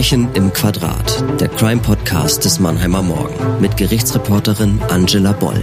[0.00, 5.62] Verbrechen im Quadrat, der Crime-Podcast des Mannheimer Morgen mit Gerichtsreporterin Angela Boll.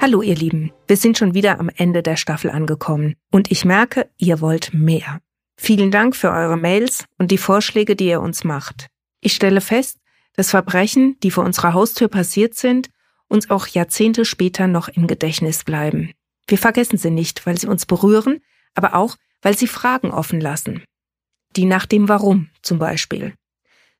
[0.00, 4.08] Hallo ihr Lieben, wir sind schon wieder am Ende der Staffel angekommen und ich merke,
[4.16, 5.20] ihr wollt mehr.
[5.58, 8.86] Vielen Dank für eure Mails und die Vorschläge, die ihr uns macht.
[9.20, 9.98] Ich stelle fest,
[10.34, 12.88] dass Verbrechen, die vor unserer Haustür passiert sind,
[13.28, 16.12] uns auch Jahrzehnte später noch im Gedächtnis bleiben.
[16.46, 18.40] Wir vergessen sie nicht, weil sie uns berühren,
[18.74, 20.82] aber auch, weil sie Fragen offen lassen.
[21.56, 23.34] Die nach dem Warum zum Beispiel.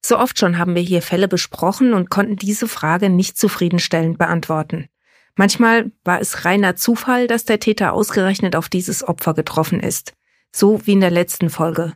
[0.05, 4.89] So oft schon haben wir hier Fälle besprochen und konnten diese Frage nicht zufriedenstellend beantworten.
[5.37, 10.13] Manchmal war es reiner Zufall, dass der Täter ausgerechnet auf dieses Opfer getroffen ist.
[10.53, 11.95] So wie in der letzten Folge.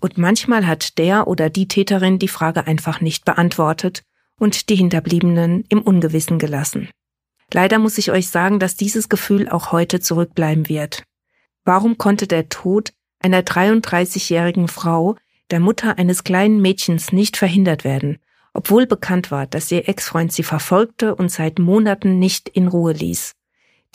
[0.00, 4.02] Und manchmal hat der oder die Täterin die Frage einfach nicht beantwortet
[4.38, 6.90] und die Hinterbliebenen im Ungewissen gelassen.
[7.52, 11.04] Leider muss ich euch sagen, dass dieses Gefühl auch heute zurückbleiben wird.
[11.66, 15.16] Warum konnte der Tod einer 33-jährigen Frau,
[15.50, 18.18] der Mutter eines kleinen Mädchens, nicht verhindert werden,
[18.54, 23.32] obwohl bekannt war, dass ihr Ex-Freund sie verfolgte und seit Monaten nicht in Ruhe ließ?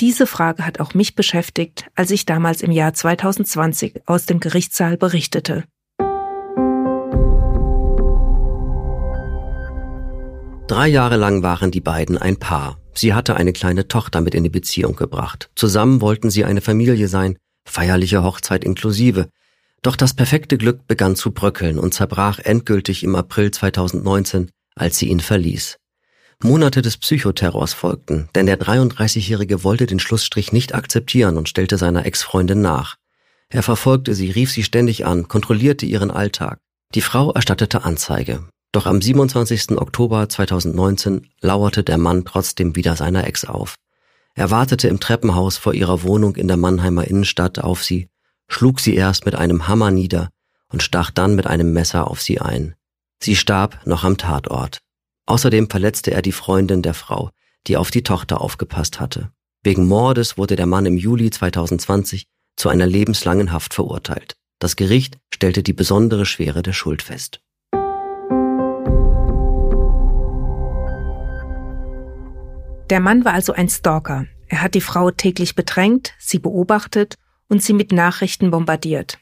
[0.02, 4.98] Diese Frage hat auch mich beschäftigt, als ich damals im Jahr 2020 aus dem Gerichtssaal
[4.98, 5.64] berichtete.
[10.68, 12.82] Drei Jahre lang waren die beiden ein Paar.
[12.94, 15.50] Sie hatte eine kleine Tochter mit in die Beziehung gebracht.
[15.56, 19.30] Zusammen wollten sie eine Familie sein, feierliche Hochzeit inklusive.
[19.82, 25.08] Doch das perfekte Glück begann zu bröckeln und zerbrach endgültig im April 2019, als sie
[25.08, 25.78] ihn verließ.
[26.44, 32.06] Monate des Psychoterrors folgten, denn der 33-Jährige wollte den Schlussstrich nicht akzeptieren und stellte seiner
[32.06, 32.96] Ex-Freundin nach.
[33.50, 36.60] Er verfolgte sie, rief sie ständig an, kontrollierte ihren Alltag.
[36.96, 38.48] Die Frau erstattete Anzeige.
[38.72, 39.72] Doch am 27.
[39.72, 43.76] Oktober 2019 lauerte der Mann trotzdem wieder seiner Ex auf.
[44.42, 48.10] Er wartete im Treppenhaus vor ihrer Wohnung in der Mannheimer Innenstadt auf sie,
[48.48, 50.30] schlug sie erst mit einem Hammer nieder
[50.68, 52.74] und stach dann mit einem Messer auf sie ein.
[53.22, 54.80] Sie starb noch am Tatort.
[55.28, 57.30] Außerdem verletzte er die Freundin der Frau,
[57.68, 59.30] die auf die Tochter aufgepasst hatte.
[59.62, 64.38] Wegen Mordes wurde der Mann im Juli 2020 zu einer lebenslangen Haft verurteilt.
[64.58, 67.42] Das Gericht stellte die besondere Schwere der Schuld fest.
[72.90, 74.26] Der Mann war also ein Stalker.
[74.52, 77.16] Er hat die Frau täglich bedrängt, sie beobachtet
[77.48, 79.18] und sie mit Nachrichten bombardiert.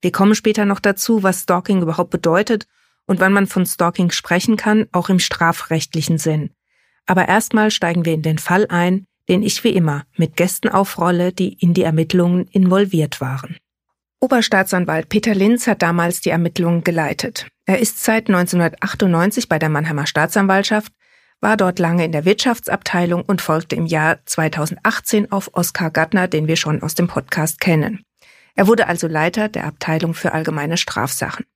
[0.00, 2.68] Wir kommen später noch dazu, was Stalking überhaupt bedeutet
[3.04, 6.50] und wann man von Stalking sprechen kann, auch im strafrechtlichen Sinn.
[7.06, 11.32] Aber erstmal steigen wir in den Fall ein, den ich wie immer mit Gästen aufrolle,
[11.32, 13.56] die in die Ermittlungen involviert waren.
[14.20, 17.48] Oberstaatsanwalt Peter Linz hat damals die Ermittlungen geleitet.
[17.66, 20.92] Er ist seit 1998 bei der Mannheimer Staatsanwaltschaft
[21.40, 26.48] war dort lange in der Wirtschaftsabteilung und folgte im Jahr 2018 auf Oskar Gattner, den
[26.48, 28.02] wir schon aus dem Podcast kennen.
[28.54, 31.46] Er wurde also Leiter der Abteilung für allgemeine Strafsachen.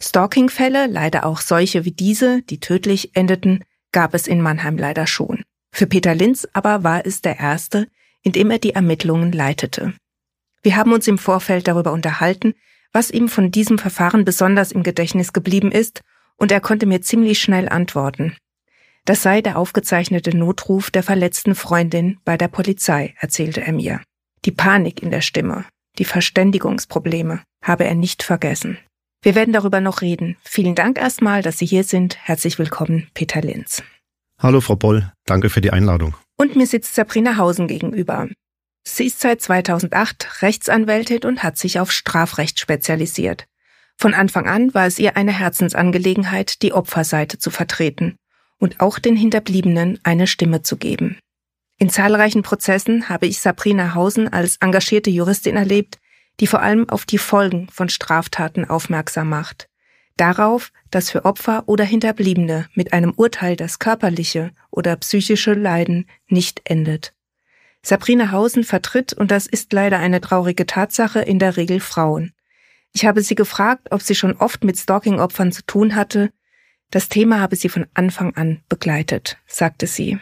[0.00, 5.42] Stalking-Fälle, leider auch solche wie diese, die tödlich endeten, gab es in Mannheim leider schon.
[5.72, 7.88] Für Peter Linz aber war es der erste,
[8.22, 9.94] in dem er die Ermittlungen leitete.
[10.62, 12.54] Wir haben uns im Vorfeld darüber unterhalten,
[12.92, 16.02] was ihm von diesem Verfahren besonders im Gedächtnis geblieben ist,
[16.36, 18.36] und er konnte mir ziemlich schnell antworten.
[19.04, 24.00] Das sei der aufgezeichnete Notruf der verletzten Freundin bei der Polizei, erzählte er mir.
[24.44, 25.64] Die Panik in der Stimme,
[25.98, 28.78] die Verständigungsprobleme habe er nicht vergessen.
[29.20, 30.36] Wir werden darüber noch reden.
[30.44, 32.16] Vielen Dank erstmal, dass Sie hier sind.
[32.26, 33.82] Herzlich willkommen, Peter Linz.
[34.38, 35.12] Hallo, Frau Boll.
[35.26, 36.16] Danke für die Einladung.
[36.36, 38.28] Und mir sitzt Sabrina Hausen gegenüber.
[38.84, 43.46] Sie ist seit 2008 Rechtsanwältin und hat sich auf Strafrecht spezialisiert.
[43.96, 48.16] Von Anfang an war es ihr eine Herzensangelegenheit, die Opferseite zu vertreten
[48.62, 51.18] und auch den Hinterbliebenen eine Stimme zu geben.
[51.78, 55.98] In zahlreichen Prozessen habe ich Sabrina Hausen als engagierte Juristin erlebt,
[56.38, 59.68] die vor allem auf die Folgen von Straftaten aufmerksam macht.
[60.16, 66.60] Darauf, dass für Opfer oder Hinterbliebene mit einem Urteil das körperliche oder psychische Leiden nicht
[66.62, 67.14] endet.
[67.82, 72.32] Sabrina Hausen vertritt, und das ist leider eine traurige Tatsache, in der Regel Frauen.
[72.92, 76.30] Ich habe sie gefragt, ob sie schon oft mit Stalking-Opfern zu tun hatte
[76.92, 80.18] das Thema habe sie von Anfang an begleitet, sagte sie.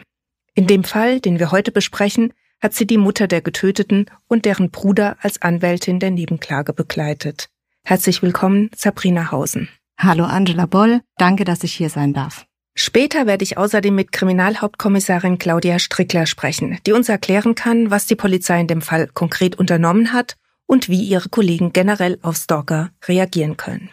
[0.55, 4.71] In dem Fall, den wir heute besprechen, hat sie die Mutter der Getöteten und deren
[4.71, 7.49] Bruder als Anwältin der Nebenklage begleitet.
[7.83, 9.67] Herzlich willkommen, Sabrina Hausen.
[9.97, 12.45] Hallo Angela Boll, danke, dass ich hier sein darf.
[12.73, 18.15] Später werde ich außerdem mit Kriminalhauptkommissarin Claudia Strickler sprechen, die uns erklären kann, was die
[18.15, 20.37] Polizei in dem Fall konkret unternommen hat
[20.67, 23.89] und wie ihre Kollegen generell auf Stalker reagieren können.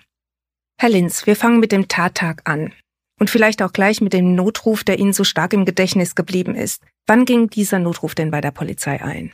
[0.80, 2.72] Herr Linz, wir fangen mit dem Tattag an.
[3.19, 6.84] Und vielleicht auch gleich mit dem Notruf, der Ihnen so stark im Gedächtnis geblieben ist.
[7.04, 9.32] Wann ging dieser Notruf denn bei der Polizei ein?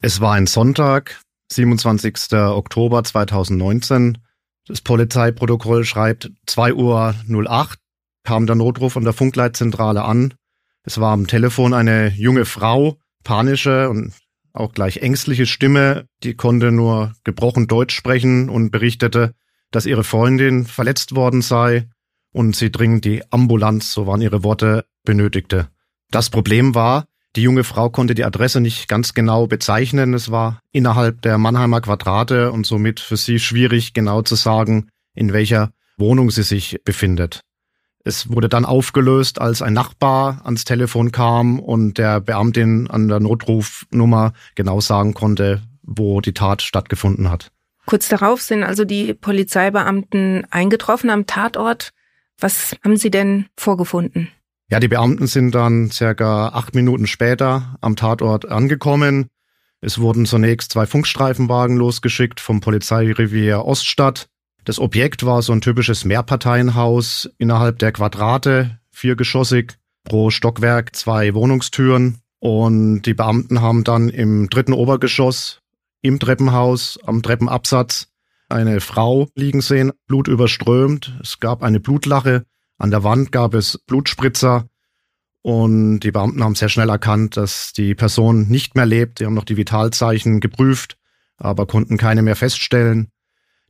[0.00, 1.20] Es war ein Sonntag.
[1.52, 2.32] 27.
[2.32, 4.16] Oktober 2019.
[4.66, 7.78] Das Polizeiprotokoll schreibt 2 Uhr 08
[8.24, 10.32] kam der Notruf von der Funkleitzentrale an.
[10.84, 14.14] Es war am Telefon eine junge Frau, panische und
[14.54, 19.34] auch gleich ängstliche Stimme, die konnte nur gebrochen Deutsch sprechen und berichtete,
[19.70, 21.88] dass ihre Freundin verletzt worden sei
[22.32, 25.68] und sie dringend die Ambulanz, so waren ihre Worte, benötigte.
[26.10, 27.06] Das Problem war,
[27.36, 30.14] die junge Frau konnte die Adresse nicht ganz genau bezeichnen.
[30.14, 35.32] Es war innerhalb der Mannheimer Quadrate und somit für sie schwierig genau zu sagen, in
[35.32, 37.42] welcher Wohnung sie sich befindet.
[38.04, 43.20] Es wurde dann aufgelöst, als ein Nachbar ans Telefon kam und der Beamtin an der
[43.20, 47.52] Notrufnummer genau sagen konnte, wo die Tat stattgefunden hat.
[47.88, 51.94] Kurz darauf sind also die Polizeibeamten eingetroffen am Tatort.
[52.38, 54.28] Was haben Sie denn vorgefunden?
[54.70, 59.28] Ja, die Beamten sind dann circa acht Minuten später am Tatort angekommen.
[59.80, 64.28] Es wurden zunächst zwei Funkstreifenwagen losgeschickt vom Polizeirevier Oststadt.
[64.66, 72.18] Das Objekt war so ein typisches Mehrparteienhaus innerhalb der Quadrate, viergeschossig, pro Stockwerk zwei Wohnungstüren.
[72.38, 75.62] Und die Beamten haben dann im dritten Obergeschoss
[76.02, 78.08] im Treppenhaus am Treppenabsatz
[78.48, 81.18] eine Frau liegen sehen, blutüberströmt.
[81.22, 82.44] Es gab eine Blutlache
[82.78, 84.68] an der Wand gab es Blutspritzer
[85.42, 89.18] und die Beamten haben sehr schnell erkannt, dass die Person nicht mehr lebt.
[89.18, 90.96] Sie haben noch die Vitalzeichen geprüft,
[91.36, 93.08] aber konnten keine mehr feststellen.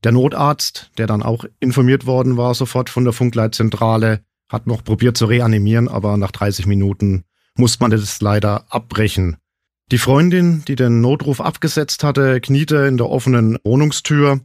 [0.05, 5.17] Der Notarzt, der dann auch informiert worden war, sofort von der Funkleitzentrale, hat noch probiert
[5.17, 9.39] zu reanimieren, aber nach 30 Minuten musste man das leider abbrechen.
[9.91, 14.41] Die Freundin, die den Notruf abgesetzt hatte, kniete in der offenen Wohnungstür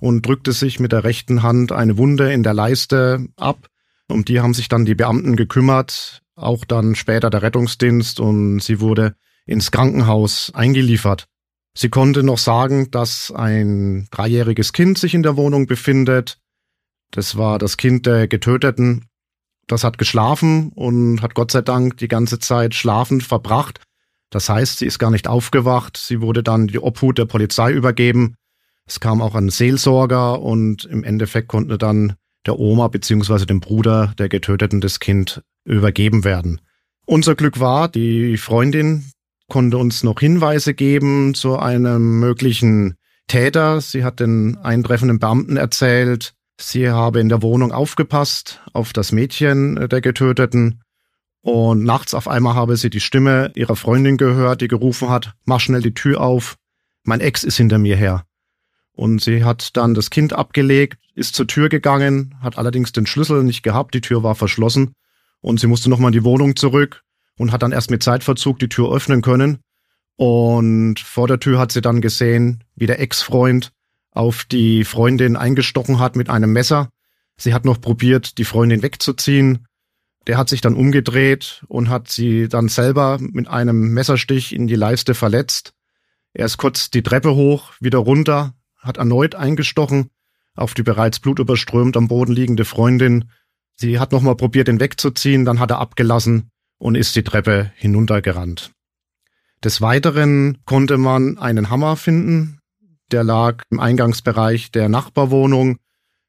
[0.00, 3.68] und drückte sich mit der rechten Hand eine Wunde in der Leiste ab.
[4.08, 8.80] Um die haben sich dann die Beamten gekümmert, auch dann später der Rettungsdienst und sie
[8.80, 9.14] wurde
[9.46, 11.28] ins Krankenhaus eingeliefert.
[11.72, 16.38] Sie konnte noch sagen, dass ein dreijähriges Kind sich in der Wohnung befindet.
[17.12, 19.06] Das war das Kind der Getöteten.
[19.68, 23.80] Das hat geschlafen und hat Gott sei Dank die ganze Zeit schlafend verbracht.
[24.30, 25.96] Das heißt, sie ist gar nicht aufgewacht.
[25.96, 28.36] Sie wurde dann die Obhut der Polizei übergeben.
[28.86, 32.14] Es kam auch ein Seelsorger und im Endeffekt konnte dann
[32.46, 36.60] der Oma beziehungsweise dem Bruder der Getöteten das Kind übergeben werden.
[37.06, 39.04] Unser Glück war, die Freundin
[39.48, 42.94] konnte uns noch Hinweise geben zu einem möglichen
[43.26, 43.80] Täter.
[43.80, 49.88] Sie hat den eintreffenden Beamten erzählt, sie habe in der Wohnung aufgepasst auf das Mädchen
[49.88, 50.82] der Getöteten
[51.42, 55.60] und nachts auf einmal habe sie die Stimme ihrer Freundin gehört, die gerufen hat, mach
[55.60, 56.56] schnell die Tür auf,
[57.02, 58.24] mein Ex ist hinter mir her.
[58.92, 63.42] Und sie hat dann das Kind abgelegt, ist zur Tür gegangen, hat allerdings den Schlüssel
[63.42, 64.92] nicht gehabt, die Tür war verschlossen
[65.40, 67.02] und sie musste nochmal in die Wohnung zurück
[67.38, 69.58] und hat dann erst mit Zeitverzug die Tür öffnen können.
[70.16, 73.72] Und vor der Tür hat sie dann gesehen, wie der Ex-Freund
[74.10, 76.90] auf die Freundin eingestochen hat mit einem Messer.
[77.38, 79.66] Sie hat noch probiert, die Freundin wegzuziehen.
[80.30, 84.76] Der hat sich dann umgedreht und hat sie dann selber mit einem Messerstich in die
[84.76, 85.74] Leiste verletzt.
[86.32, 90.10] Er ist kurz die Treppe hoch, wieder runter, hat erneut eingestochen
[90.54, 93.30] auf die bereits blutüberströmt am Boden liegende Freundin.
[93.74, 98.70] Sie hat nochmal probiert, ihn wegzuziehen, dann hat er abgelassen und ist die Treppe hinuntergerannt.
[99.64, 102.60] Des Weiteren konnte man einen Hammer finden,
[103.10, 105.78] der lag im Eingangsbereich der Nachbarwohnung.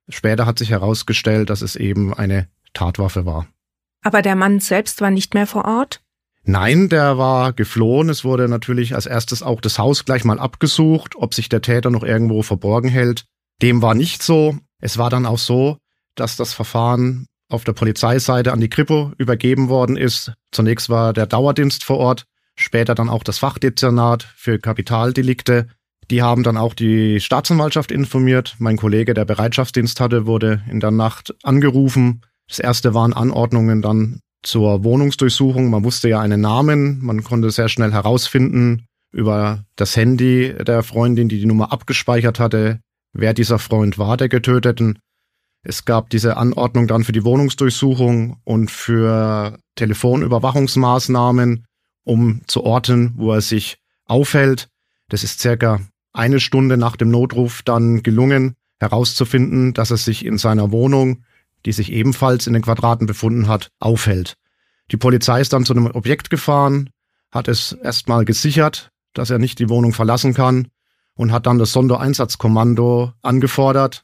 [0.09, 3.47] Später hat sich herausgestellt, dass es eben eine Tatwaffe war.
[4.01, 6.01] Aber der Mann selbst war nicht mehr vor Ort?
[6.43, 8.09] Nein, der war geflohen.
[8.09, 11.91] Es wurde natürlich als erstes auch das Haus gleich mal abgesucht, ob sich der Täter
[11.91, 13.25] noch irgendwo verborgen hält.
[13.61, 14.57] Dem war nicht so.
[14.79, 15.77] Es war dann auch so,
[16.15, 20.33] dass das Verfahren auf der Polizeiseite an die Kripo übergeben worden ist.
[20.51, 25.67] Zunächst war der Dauerdienst vor Ort, später dann auch das Fachdezernat für Kapitaldelikte.
[26.09, 28.55] Die haben dann auch die Staatsanwaltschaft informiert.
[28.57, 32.21] Mein Kollege, der Bereitschaftsdienst hatte, wurde in der Nacht angerufen.
[32.51, 35.69] Das erste waren Anordnungen dann zur Wohnungsdurchsuchung.
[35.69, 41.29] Man wusste ja einen Namen, man konnte sehr schnell herausfinden über das Handy der Freundin,
[41.29, 42.81] die die Nummer abgespeichert hatte,
[43.13, 44.99] wer dieser Freund war, der Getöteten.
[45.63, 51.63] Es gab diese Anordnung dann für die Wohnungsdurchsuchung und für Telefonüberwachungsmaßnahmen,
[52.03, 54.67] um zu orten, wo er sich aufhält.
[55.07, 55.79] Das ist circa
[56.11, 61.23] eine Stunde nach dem Notruf dann gelungen, herauszufinden, dass er sich in seiner Wohnung
[61.65, 64.35] die sich ebenfalls in den Quadraten befunden hat, aufhält.
[64.91, 66.89] Die Polizei ist dann zu einem Objekt gefahren,
[67.31, 70.67] hat es erstmal gesichert, dass er nicht die Wohnung verlassen kann
[71.15, 74.03] und hat dann das Sondereinsatzkommando angefordert.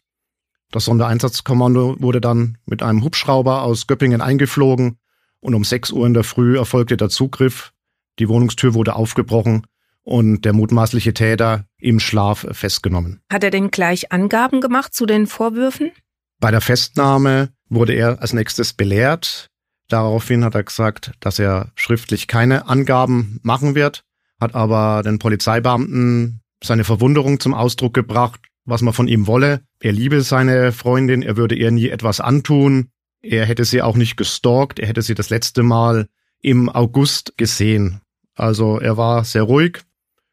[0.71, 4.97] Das Sondereinsatzkommando wurde dann mit einem Hubschrauber aus Göppingen eingeflogen
[5.39, 7.73] und um 6 Uhr in der Früh erfolgte der Zugriff.
[8.19, 9.65] Die Wohnungstür wurde aufgebrochen
[10.03, 13.21] und der mutmaßliche Täter im Schlaf festgenommen.
[13.31, 15.91] Hat er denn gleich Angaben gemacht zu den Vorwürfen?
[16.39, 19.47] Bei der Festnahme wurde er als nächstes belehrt.
[19.89, 24.03] Daraufhin hat er gesagt, dass er schriftlich keine Angaben machen wird,
[24.39, 29.61] hat aber den Polizeibeamten seine Verwunderung zum Ausdruck gebracht, was man von ihm wolle.
[29.79, 32.89] Er liebe seine Freundin, er würde ihr nie etwas antun,
[33.21, 36.07] er hätte sie auch nicht gestalkt, er hätte sie das letzte Mal
[36.41, 38.01] im August gesehen.
[38.35, 39.79] Also er war sehr ruhig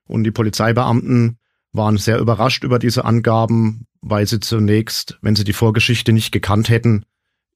[0.07, 1.39] und die Polizeibeamten
[1.73, 6.69] waren sehr überrascht über diese Angaben, weil sie zunächst, wenn sie die Vorgeschichte nicht gekannt
[6.69, 7.05] hätten,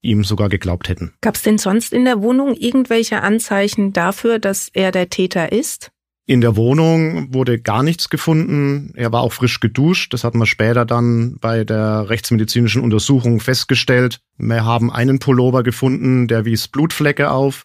[0.00, 1.12] ihm sogar geglaubt hätten.
[1.21, 5.90] Gab es denn sonst in der Wohnung irgendwelche Anzeichen dafür, dass er der Täter ist?
[6.26, 8.93] In der Wohnung wurde gar nichts gefunden.
[8.95, 10.12] Er war auch frisch geduscht.
[10.12, 14.21] Das hat man später dann bei der rechtsmedizinischen Untersuchung festgestellt.
[14.37, 17.64] Wir haben einen Pullover gefunden, der wies Blutflecke auf.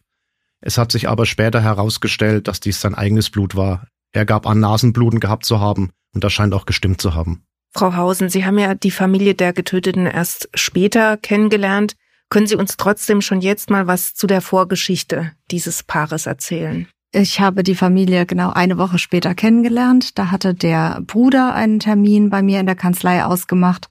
[0.61, 3.87] Es hat sich aber später herausgestellt, dass dies sein eigenes Blut war.
[4.13, 7.43] Er gab an, Nasenbluten gehabt zu haben und das scheint auch gestimmt zu haben.
[7.73, 11.95] Frau Hausen, Sie haben ja die Familie der Getöteten erst später kennengelernt.
[12.29, 16.87] Können Sie uns trotzdem schon jetzt mal was zu der Vorgeschichte dieses Paares erzählen?
[17.11, 20.17] Ich habe die Familie genau eine Woche später kennengelernt.
[20.17, 23.89] Da hatte der Bruder einen Termin bei mir in der Kanzlei ausgemacht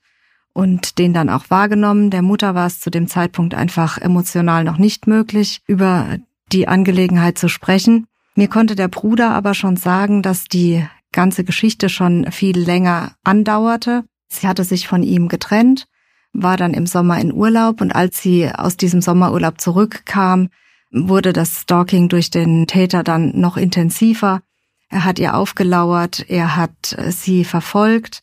[0.52, 2.10] und den dann auch wahrgenommen.
[2.10, 6.18] Der Mutter war es zu dem Zeitpunkt einfach emotional noch nicht möglich, über
[6.52, 8.06] die Angelegenheit zu sprechen.
[8.34, 14.04] Mir konnte der Bruder aber schon sagen, dass die ganze Geschichte schon viel länger andauerte.
[14.28, 15.86] Sie hatte sich von ihm getrennt,
[16.32, 20.48] war dann im Sommer in Urlaub und als sie aus diesem Sommerurlaub zurückkam,
[20.90, 24.42] wurde das Stalking durch den Täter dann noch intensiver.
[24.88, 28.20] Er hat ihr aufgelauert, er hat äh, sie verfolgt,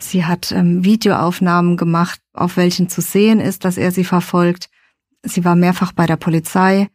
[0.00, 4.70] sie hat ähm, Videoaufnahmen gemacht, auf welchen zu sehen ist, dass er sie verfolgt.
[5.24, 6.88] Sie war mehrfach bei der Polizei.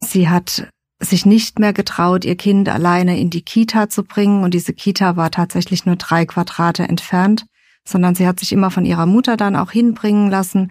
[0.00, 0.68] Sie hat
[1.00, 4.42] sich nicht mehr getraut, ihr Kind alleine in die Kita zu bringen.
[4.42, 7.46] Und diese Kita war tatsächlich nur drei Quadrate entfernt,
[7.84, 10.70] sondern sie hat sich immer von ihrer Mutter dann auch hinbringen lassen.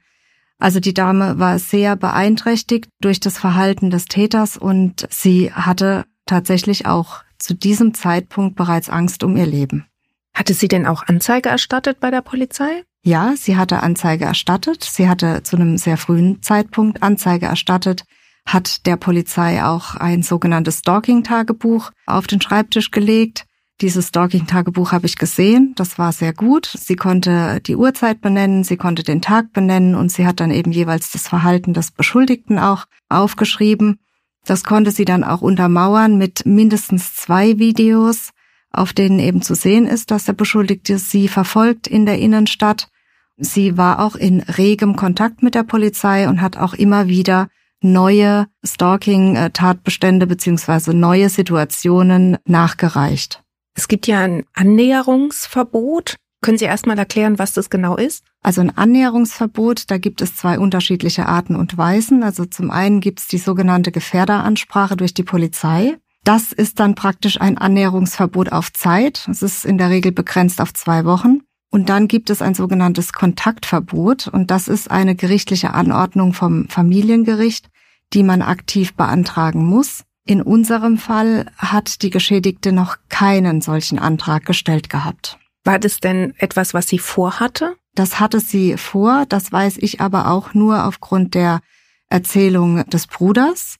[0.59, 6.85] Also die Dame war sehr beeinträchtigt durch das Verhalten des Täters und sie hatte tatsächlich
[6.85, 9.85] auch zu diesem Zeitpunkt bereits Angst um ihr Leben.
[10.33, 12.83] Hatte sie denn auch Anzeige erstattet bei der Polizei?
[13.03, 14.83] Ja, sie hatte Anzeige erstattet.
[14.83, 18.05] Sie hatte zu einem sehr frühen Zeitpunkt Anzeige erstattet,
[18.45, 23.45] hat der Polizei auch ein sogenanntes Stalking-Tagebuch auf den Schreibtisch gelegt.
[23.81, 25.73] Dieses Stalking-Tagebuch habe ich gesehen.
[25.75, 26.65] Das war sehr gut.
[26.77, 30.71] Sie konnte die Uhrzeit benennen, sie konnte den Tag benennen und sie hat dann eben
[30.71, 33.99] jeweils das Verhalten des Beschuldigten auch aufgeschrieben.
[34.45, 38.31] Das konnte sie dann auch untermauern mit mindestens zwei Videos,
[38.71, 42.89] auf denen eben zu sehen ist, dass der Beschuldigte sie verfolgt in der Innenstadt.
[43.37, 47.47] Sie war auch in regem Kontakt mit der Polizei und hat auch immer wieder
[47.83, 53.43] neue Stalking-Tatbestände beziehungsweise neue Situationen nachgereicht.
[53.75, 56.15] Es gibt ja ein Annäherungsverbot.
[56.41, 58.23] Können Sie erstmal erklären, was das genau ist?
[58.41, 62.23] Also ein Annäherungsverbot, da gibt es zwei unterschiedliche Arten und Weisen.
[62.23, 65.97] Also zum einen gibt es die sogenannte Gefährderansprache durch die Polizei.
[66.23, 69.27] Das ist dann praktisch ein Annäherungsverbot auf Zeit.
[69.29, 71.41] Es ist in der Regel begrenzt auf zwei Wochen.
[71.69, 74.27] Und dann gibt es ein sogenanntes Kontaktverbot.
[74.27, 77.69] Und das ist eine gerichtliche Anordnung vom Familiengericht,
[78.13, 80.03] die man aktiv beantragen muss.
[80.25, 85.37] In unserem Fall hat die Geschädigte noch keinen solchen Antrag gestellt gehabt.
[85.65, 87.75] War das denn etwas, was sie vorhatte?
[87.95, 91.61] Das hatte sie vor, das weiß ich aber auch nur aufgrund der
[92.09, 93.77] Erzählung des Bruders.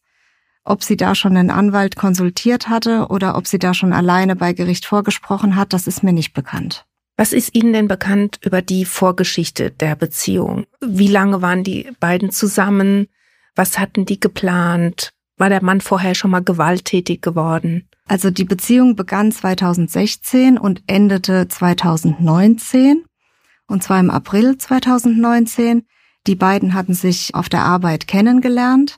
[0.65, 4.53] Ob sie da schon einen Anwalt konsultiert hatte oder ob sie da schon alleine bei
[4.53, 6.85] Gericht vorgesprochen hat, das ist mir nicht bekannt.
[7.17, 10.65] Was ist Ihnen denn bekannt über die Vorgeschichte der Beziehung?
[10.81, 13.07] Wie lange waren die beiden zusammen?
[13.55, 15.11] Was hatten die geplant?
[15.37, 17.87] War der Mann vorher schon mal gewalttätig geworden?
[18.05, 23.03] Also die Beziehung begann 2016 und endete 2019.
[23.67, 25.83] Und zwar im April 2019.
[26.27, 28.97] Die beiden hatten sich auf der Arbeit kennengelernt.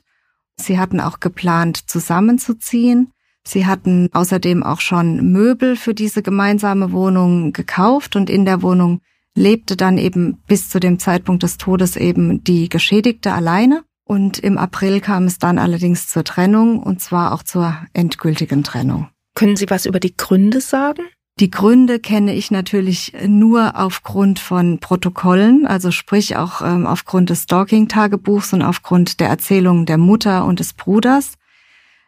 [0.56, 3.12] Sie hatten auch geplant, zusammenzuziehen.
[3.44, 9.00] Sie hatten außerdem auch schon Möbel für diese gemeinsame Wohnung gekauft und in der Wohnung
[9.34, 13.84] lebte dann eben bis zu dem Zeitpunkt des Todes eben die Geschädigte alleine.
[14.08, 19.08] Und im April kam es dann allerdings zur Trennung und zwar auch zur endgültigen Trennung.
[19.34, 21.02] Können Sie was über die Gründe sagen?
[21.40, 27.42] Die Gründe kenne ich natürlich nur aufgrund von Protokollen, also sprich auch ähm, aufgrund des
[27.42, 31.32] Stalking-Tagebuchs und aufgrund der Erzählungen der Mutter und des Bruders.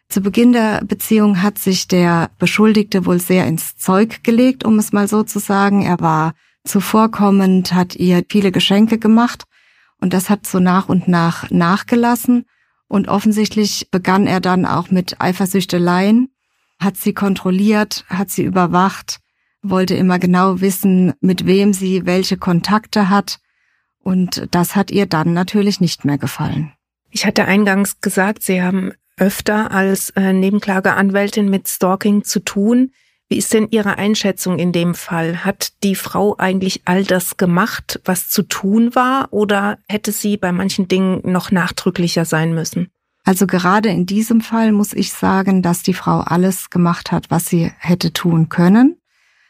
[0.07, 4.93] Zu Beginn der Beziehung hat sich der Beschuldigte wohl sehr ins Zeug gelegt, um es
[4.93, 5.83] mal so zu sagen.
[5.83, 9.43] Er war zuvorkommend, hat ihr viele Geschenke gemacht
[10.01, 12.45] und das hat so nach und nach nachgelassen.
[12.87, 16.29] Und offensichtlich begann er dann auch mit Eifersüchteleien.
[16.79, 19.19] hat sie kontrolliert, hat sie überwacht,
[19.61, 23.39] wollte immer genau wissen, mit wem sie welche Kontakte hat.
[24.01, 26.71] Und das hat ihr dann natürlich nicht mehr gefallen.
[27.11, 32.91] Ich hatte eingangs gesagt, Sie haben öfter als äh, Nebenklageanwältin mit Stalking zu tun.
[33.29, 35.45] Wie ist denn Ihre Einschätzung in dem Fall?
[35.45, 40.51] Hat die Frau eigentlich all das gemacht, was zu tun war, oder hätte sie bei
[40.51, 42.89] manchen Dingen noch nachdrücklicher sein müssen?
[43.23, 47.45] Also gerade in diesem Fall muss ich sagen, dass die Frau alles gemacht hat, was
[47.45, 48.97] sie hätte tun können.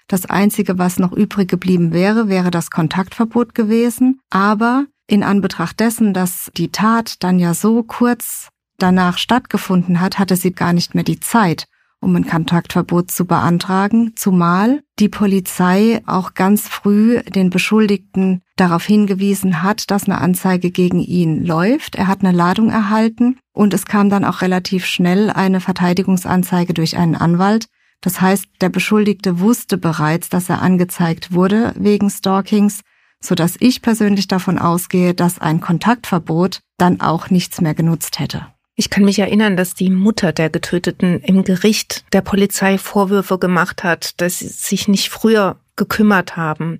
[0.10, 4.20] Das Einzige, was noch übrig geblieben wäre, wäre das Kontaktverbot gewesen.
[4.30, 10.36] Aber in Anbetracht dessen, dass die Tat dann ja so kurz danach stattgefunden hat, hatte
[10.36, 11.68] sie gar nicht mehr die Zeit,
[12.02, 19.64] um ein Kontaktverbot zu beantragen, zumal die Polizei auch ganz früh den Beschuldigten darauf hingewiesen
[19.64, 21.96] hat, dass eine Anzeige gegen ihn läuft.
[21.96, 26.98] Er hat eine Ladung erhalten und es kam dann auch relativ schnell eine Verteidigungsanzeige durch
[26.98, 27.68] einen Anwalt.
[28.02, 32.82] Das heißt, der Beschuldigte wusste bereits, dass er angezeigt wurde wegen Stalkings,
[33.22, 38.48] so dass ich persönlich davon ausgehe, dass ein Kontaktverbot dann auch nichts mehr genutzt hätte.
[38.80, 43.84] Ich kann mich erinnern, dass die Mutter der Getöteten im Gericht der Polizei Vorwürfe gemacht
[43.84, 46.80] hat, dass sie sich nicht früher gekümmert haben.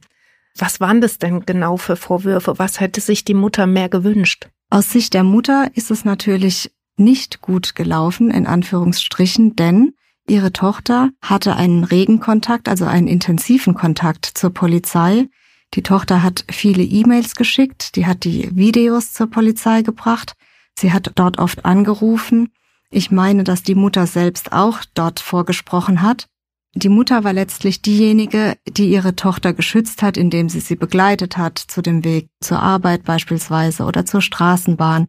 [0.58, 2.58] Was waren das denn genau für Vorwürfe?
[2.58, 4.48] Was hätte sich die Mutter mehr gewünscht?
[4.70, 9.92] Aus Sicht der Mutter ist es natürlich nicht gut gelaufen, in Anführungsstrichen, denn
[10.26, 15.28] ihre Tochter hatte einen regen Kontakt, also einen intensiven Kontakt zur Polizei.
[15.74, 20.38] Die Tochter hat viele E-Mails geschickt, die hat die Videos zur Polizei gebracht
[20.80, 22.54] Sie hat dort oft angerufen.
[22.90, 26.28] Ich meine, dass die Mutter selbst auch dort vorgesprochen hat.
[26.74, 31.58] Die Mutter war letztlich diejenige, die ihre Tochter geschützt hat, indem sie sie begleitet hat
[31.58, 35.08] zu dem Weg zur Arbeit beispielsweise oder zur Straßenbahn.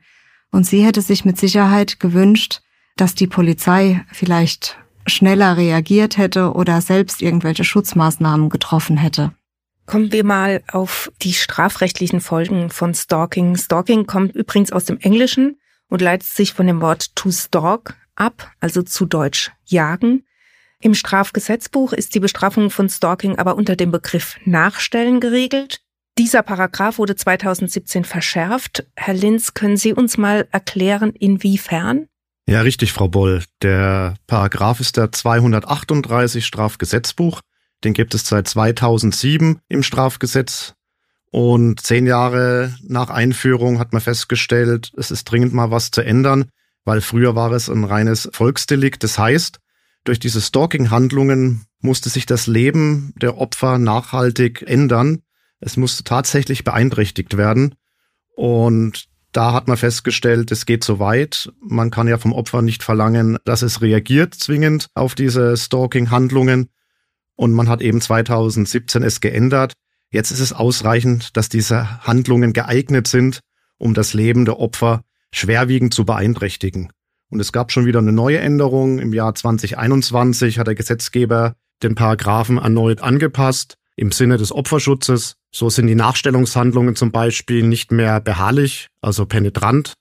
[0.51, 2.63] Und sie hätte sich mit Sicherheit gewünscht,
[2.97, 9.33] dass die Polizei vielleicht schneller reagiert hätte oder selbst irgendwelche Schutzmaßnahmen getroffen hätte.
[9.87, 13.57] Kommen wir mal auf die strafrechtlichen Folgen von Stalking.
[13.57, 15.60] Stalking kommt übrigens aus dem Englischen
[15.91, 20.25] und leitet sich von dem Wort to stalk ab, also zu Deutsch jagen.
[20.81, 25.83] Im Strafgesetzbuch ist die Bestrafung von Stalking aber unter dem Begriff Nachstellen geregelt.
[26.17, 28.87] Dieser Paragraph wurde 2017 verschärft.
[28.97, 32.07] Herr Linz, können Sie uns mal erklären, inwiefern?
[32.47, 33.45] Ja, richtig, Frau Boll.
[33.63, 37.43] Der Paragraph ist der 238 Strafgesetzbuch
[37.85, 40.75] den gibt es seit 2007 im Strafgesetz.
[41.31, 46.51] Und zehn Jahre nach Einführung hat man festgestellt, es ist dringend mal was zu ändern,
[46.85, 49.05] weil früher war es ein reines Volksdelikt.
[49.05, 49.61] Das heißt,
[50.05, 55.23] durch diese Stalking-Handlungen musste sich das Leben der Opfer nachhaltig ändern.
[55.61, 57.75] Es musste tatsächlich beeinträchtigt werden.
[58.35, 61.53] Und da hat man festgestellt, es geht so weit.
[61.61, 66.71] Man kann ja vom Opfer nicht verlangen, dass es reagiert zwingend auf diese Stalking-Handlungen.
[67.37, 69.75] Und man hat eben 2017 es geändert.
[70.13, 73.41] Jetzt ist es ausreichend, dass diese Handlungen geeignet sind,
[73.79, 76.93] um das Leben der Opfer schwerwiegend zu beeinträchtigen.
[77.31, 78.99] Und es gab schon wieder eine neue Änderung.
[78.99, 85.37] Im Jahr 2021 hat der Gesetzgeber den Paragraphen erneut angepasst im Sinne des Opferschutzes.
[85.53, 89.95] So sind die Nachstellungshandlungen zum Beispiel nicht mehr beharrlich, also penetrant,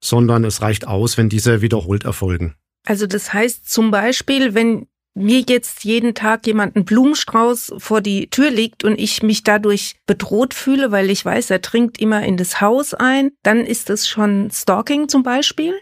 [0.00, 2.54] sondern es reicht aus, wenn diese wiederholt erfolgen.
[2.86, 4.86] Also das heißt zum Beispiel, wenn
[5.18, 9.96] mir jetzt jeden Tag jemand einen Blumenstrauß vor die Tür legt und ich mich dadurch
[10.06, 14.08] bedroht fühle, weil ich weiß, er dringt immer in das Haus ein, dann ist es
[14.08, 15.74] schon Stalking zum Beispiel?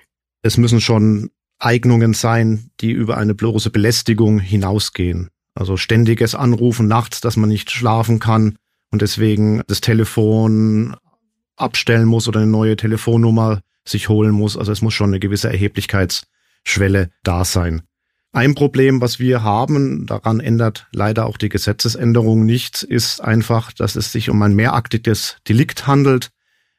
[0.43, 5.29] Es müssen schon Eignungen sein, die über eine bloße Belästigung hinausgehen.
[5.55, 8.57] Also ständiges Anrufen nachts, dass man nicht schlafen kann
[8.91, 10.97] und deswegen das Telefon
[11.57, 14.57] abstellen muss oder eine neue Telefonnummer sich holen muss.
[14.57, 17.83] Also es muss schon eine gewisse Erheblichkeitsschwelle da sein.
[18.37, 23.97] Ein Problem, was wir haben, daran ändert leider auch die Gesetzesänderung nichts, ist einfach, dass
[23.97, 26.29] es sich um ein mehraktiges Delikt handelt.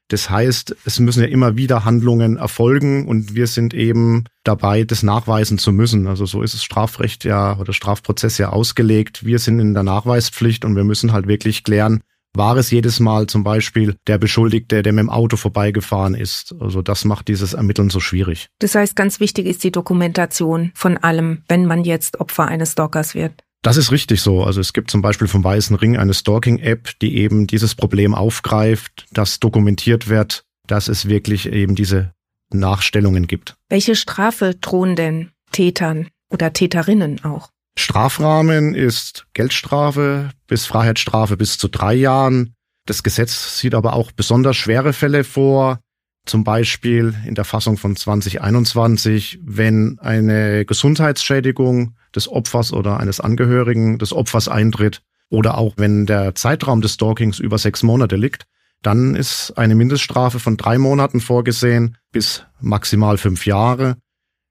[0.08, 5.02] Das heißt, es müssen ja immer wieder Handlungen erfolgen und wir sind eben dabei, das
[5.02, 6.06] nachweisen zu müssen.
[6.06, 9.26] Also so ist es Strafrecht ja oder Strafprozess ja ausgelegt.
[9.26, 12.04] Wir sind in der Nachweispflicht und wir müssen halt wirklich klären,
[12.38, 16.56] war es jedes Mal zum Beispiel der Beschuldigte, der mit dem Auto vorbeigefahren ist.
[16.60, 18.48] Also das macht dieses Ermitteln so schwierig.
[18.60, 23.16] Das heißt, ganz wichtig ist die Dokumentation von allem, wenn man jetzt Opfer eines Stalkers
[23.16, 23.44] wird.
[23.64, 24.44] Das ist richtig so.
[24.44, 29.06] Also es gibt zum Beispiel vom Weißen Ring eine Stalking-App, die eben dieses Problem aufgreift,
[29.12, 32.14] dass dokumentiert wird, dass es wirklich eben diese
[32.52, 33.56] Nachstellungen gibt.
[33.70, 37.50] Welche Strafe drohen denn Tätern oder Täterinnen auch?
[37.80, 42.56] Strafrahmen ist Geldstrafe bis Freiheitsstrafe bis zu drei Jahren.
[42.88, 45.80] Das Gesetz sieht aber auch besonders schwere Fälle vor.
[46.26, 54.00] Zum Beispiel in der Fassung von 2021, wenn eine Gesundheitsschädigung des Opfers oder eines Angehörigen
[54.00, 58.46] des Opfers eintritt oder auch wenn der Zeitraum des Stalkings über sechs Monate liegt,
[58.82, 63.98] dann ist eine Mindeststrafe von drei Monaten vorgesehen bis maximal fünf Jahre.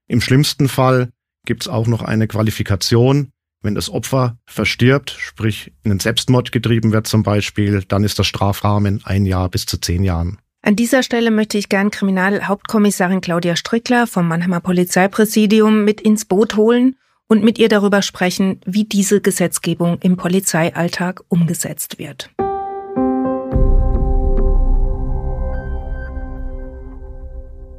[0.07, 1.09] Im schlimmsten Fall
[1.47, 3.31] gibt es auch noch eine Qualifikation.
[3.63, 8.23] Wenn das Opfer verstirbt, sprich in den Selbstmord getrieben wird zum Beispiel, dann ist der
[8.23, 10.37] Strafrahmen ein Jahr bis zu zehn Jahren.
[10.61, 16.55] An dieser Stelle möchte ich gern Kriminalhauptkommissarin Claudia Strickler vom Mannheimer Polizeipräsidium mit ins Boot
[16.55, 22.29] holen und mit ihr darüber sprechen, wie diese Gesetzgebung im Polizeialltag umgesetzt wird.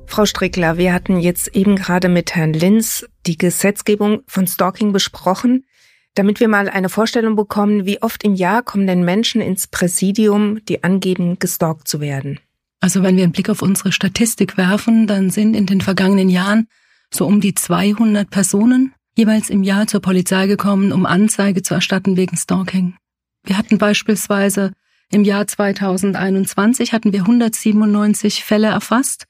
[0.09, 5.67] Frau Strickler, wir hatten jetzt eben gerade mit Herrn Linz die Gesetzgebung von Stalking besprochen.
[6.15, 10.65] Damit wir mal eine Vorstellung bekommen, wie oft im Jahr kommen denn Menschen ins Präsidium,
[10.65, 12.41] die angeben, gestalkt zu werden?
[12.81, 16.69] Also wenn wir einen Blick auf unsere Statistik werfen, dann sind in den vergangenen Jahren
[17.13, 22.17] so um die 200 Personen jeweils im Jahr zur Polizei gekommen, um Anzeige zu erstatten
[22.17, 22.97] wegen Stalking.
[23.45, 24.73] Wir hatten beispielsweise
[25.11, 29.28] im Jahr 2021 hatten wir 197 Fälle erfasst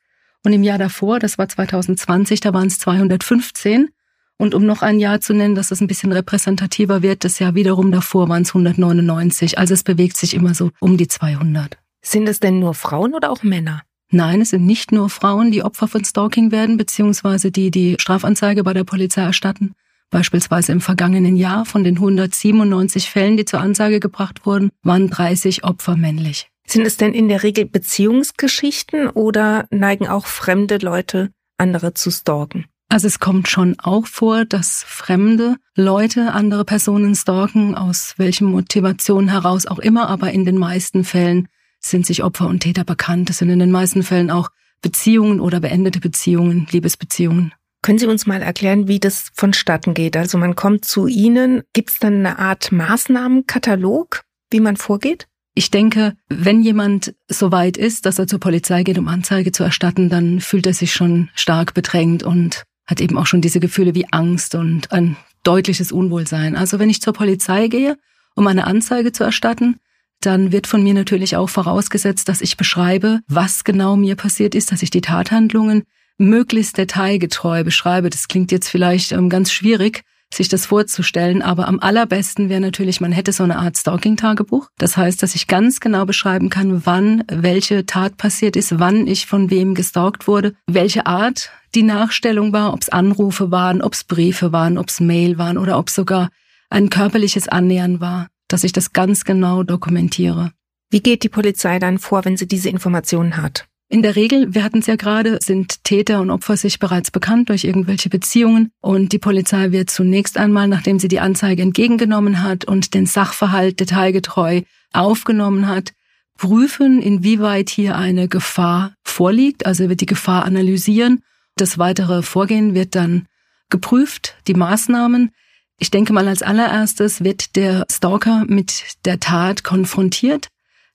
[0.49, 3.91] und im Jahr davor, das war 2020, da waren es 215.
[4.39, 7.55] Und um noch ein Jahr zu nennen, dass es ein bisschen repräsentativer wird, das Jahr
[7.55, 9.59] wiederum davor waren es 199.
[9.59, 11.77] Also es bewegt sich immer so um die 200.
[12.01, 13.83] Sind es denn nur Frauen oder auch Männer?
[14.11, 18.65] Nein, es sind nicht nur Frauen, die Opfer von Stalking werden, beziehungsweise die die Strafanzeige
[18.65, 19.75] bei der Polizei erstatten.
[20.09, 25.65] Beispielsweise im vergangenen Jahr von den 197 Fällen, die zur Anzeige gebracht wurden, waren 30
[25.65, 26.51] Opfer männlich.
[26.69, 32.67] Sind es denn in der Regel Beziehungsgeschichten oder neigen auch fremde Leute andere zu stalken?
[32.91, 39.31] Also es kommt schon auch vor, dass fremde Leute andere Personen stalken, aus welchen Motivationen
[39.31, 41.49] heraus auch immer, aber in den meisten Fällen
[41.81, 43.31] sind sich Opfer und Täter bekannt.
[43.31, 44.51] Es sind in den meisten Fällen auch
[44.83, 47.53] Beziehungen oder beendete Beziehungen, Liebesbeziehungen.
[47.83, 50.17] Können Sie uns mal erklären, wie das vonstatten geht?
[50.17, 55.29] Also man kommt zu Ihnen, gibt es dann eine Art Maßnahmenkatalog, wie man vorgeht?
[55.59, 59.65] Ich denke, wenn jemand so weit ist, dass er zur Polizei geht, um Anzeige zu
[59.65, 63.97] erstatten, dann fühlt er sich schon stark bedrängt und hat eben auch schon diese Gefühle
[63.97, 66.55] wie Angst und ein deutliches Unwohlsein.
[66.55, 67.99] Also wenn ich zur Polizei gehe,
[68.37, 69.81] um eine Anzeige zu erstatten,
[70.21, 74.71] dann wird von mir natürlich auch vorausgesetzt, dass ich beschreibe, was genau mir passiert ist,
[74.71, 75.83] dass ich die Tathandlungen
[76.19, 78.11] möglichst detailgetreu beschreibe.
[78.11, 83.01] Das klingt jetzt vielleicht ähm, ganz schwierig, sich das vorzustellen, aber am allerbesten wäre natürlich,
[83.01, 84.69] man hätte so eine Art Stalking-Tagebuch.
[84.79, 89.27] Das heißt, dass ich ganz genau beschreiben kann, wann welche Tat passiert ist, wann ich
[89.27, 94.05] von wem gestalkt wurde, welche Art die Nachstellung war, ob es Anrufe waren, ob es
[94.05, 96.31] Briefe waren, ob es Mail waren oder ob sogar
[96.71, 100.53] ein körperliches Annähern war dass ich das ganz genau dokumentiere.
[100.91, 103.69] Wie geht die Polizei dann vor, wenn sie diese Informationen hat?
[103.91, 107.49] In der Regel, wir hatten es ja gerade, sind Täter und Opfer sich bereits bekannt
[107.49, 112.67] durch irgendwelche Beziehungen und die Polizei wird zunächst einmal, nachdem sie die Anzeige entgegengenommen hat
[112.67, 114.61] und den Sachverhalt detailgetreu
[114.93, 115.95] aufgenommen hat,
[116.37, 121.23] prüfen, inwieweit hier eine Gefahr vorliegt, also wird die Gefahr analysieren.
[121.57, 123.27] Das weitere Vorgehen wird dann
[123.71, 125.31] geprüft, die Maßnahmen.
[125.79, 130.49] Ich denke mal, als allererstes wird der Stalker mit der Tat konfrontiert.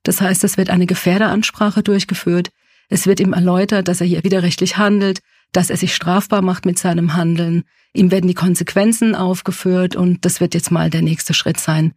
[0.03, 2.51] Das heißt, es wird eine Gefährderansprache durchgeführt.
[2.93, 6.77] Es wird ihm erläutert, dass er hier widerrechtlich handelt, dass er sich strafbar macht mit
[6.77, 7.63] seinem Handeln.
[7.91, 11.95] Ihm werden die Konsequenzen aufgeführt und das wird jetzt mal der nächste Schritt sein.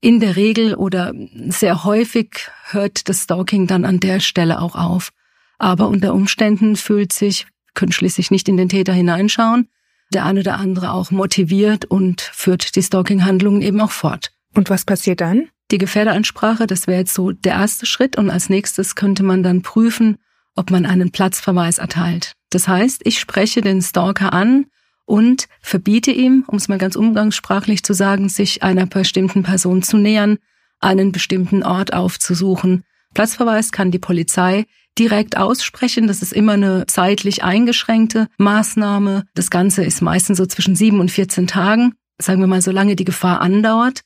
[0.00, 1.12] In der Regel oder
[1.48, 5.10] sehr häufig hört das Stalking dann an der Stelle auch auf.
[5.58, 9.68] Aber unter Umständen fühlt sich, können schließlich nicht in den Täter hineinschauen,
[10.14, 14.32] der eine oder andere auch motiviert und führt die Stalking-Handlungen eben auch fort.
[14.54, 15.50] Und was passiert dann?
[15.70, 19.60] Die Gefährderansprache, das wäre jetzt so der erste Schritt und als nächstes könnte man dann
[19.60, 20.16] prüfen,
[20.58, 22.32] ob man einen Platzverweis erteilt.
[22.50, 24.66] Das heißt, ich spreche den Stalker an
[25.04, 29.96] und verbiete ihm, um es mal ganz umgangssprachlich zu sagen, sich einer bestimmten Person zu
[29.96, 30.38] nähern,
[30.80, 32.84] einen bestimmten Ort aufzusuchen.
[33.14, 34.66] Platzverweis kann die Polizei
[34.98, 36.08] direkt aussprechen.
[36.08, 39.24] Das ist immer eine zeitlich eingeschränkte Maßnahme.
[39.34, 41.94] Das Ganze ist meistens so zwischen sieben und 14 Tagen.
[42.20, 44.02] Sagen wir mal, solange die Gefahr andauert.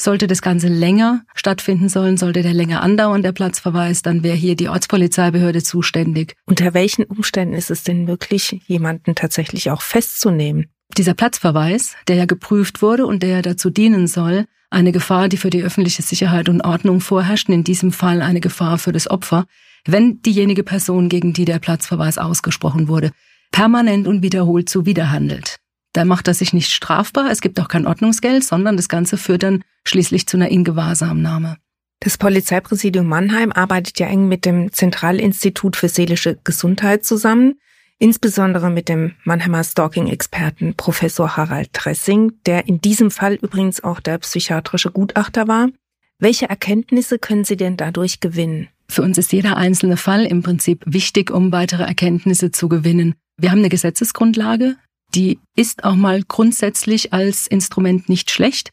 [0.00, 4.56] Sollte das Ganze länger stattfinden sollen, sollte der länger andauern, der Platzverweis, dann wäre hier
[4.56, 6.36] die Ortspolizeibehörde zuständig.
[6.46, 10.70] Unter welchen Umständen ist es denn möglich, jemanden tatsächlich auch festzunehmen?
[10.96, 15.36] Dieser Platzverweis, der ja geprüft wurde und der ja dazu dienen soll, eine Gefahr, die
[15.36, 19.44] für die öffentliche Sicherheit und Ordnung vorherrscht, in diesem Fall eine Gefahr für das Opfer,
[19.84, 23.10] wenn diejenige Person, gegen die der Platzverweis ausgesprochen wurde,
[23.52, 25.58] permanent und wiederholt zuwiderhandelt.
[25.92, 29.42] Da macht er sich nicht strafbar, es gibt auch kein Ordnungsgeld, sondern das Ganze führt
[29.42, 31.56] dann schließlich zu einer Ingewahrsamnahme.
[31.98, 37.58] Das Polizeipräsidium Mannheim arbeitet ja eng mit dem Zentralinstitut für seelische Gesundheit zusammen.
[38.02, 44.16] insbesondere mit dem Mannheimer Stalking-Experten Professor Harald Dressing, der in diesem Fall übrigens auch der
[44.18, 45.68] psychiatrische Gutachter war.
[46.18, 48.68] Welche Erkenntnisse können Sie denn dadurch gewinnen?
[48.88, 53.14] Für uns ist jeder einzelne Fall im Prinzip wichtig, um weitere Erkenntnisse zu gewinnen.
[53.36, 54.76] Wir haben eine Gesetzesgrundlage,
[55.14, 58.70] die ist auch mal grundsätzlich als Instrument nicht schlecht.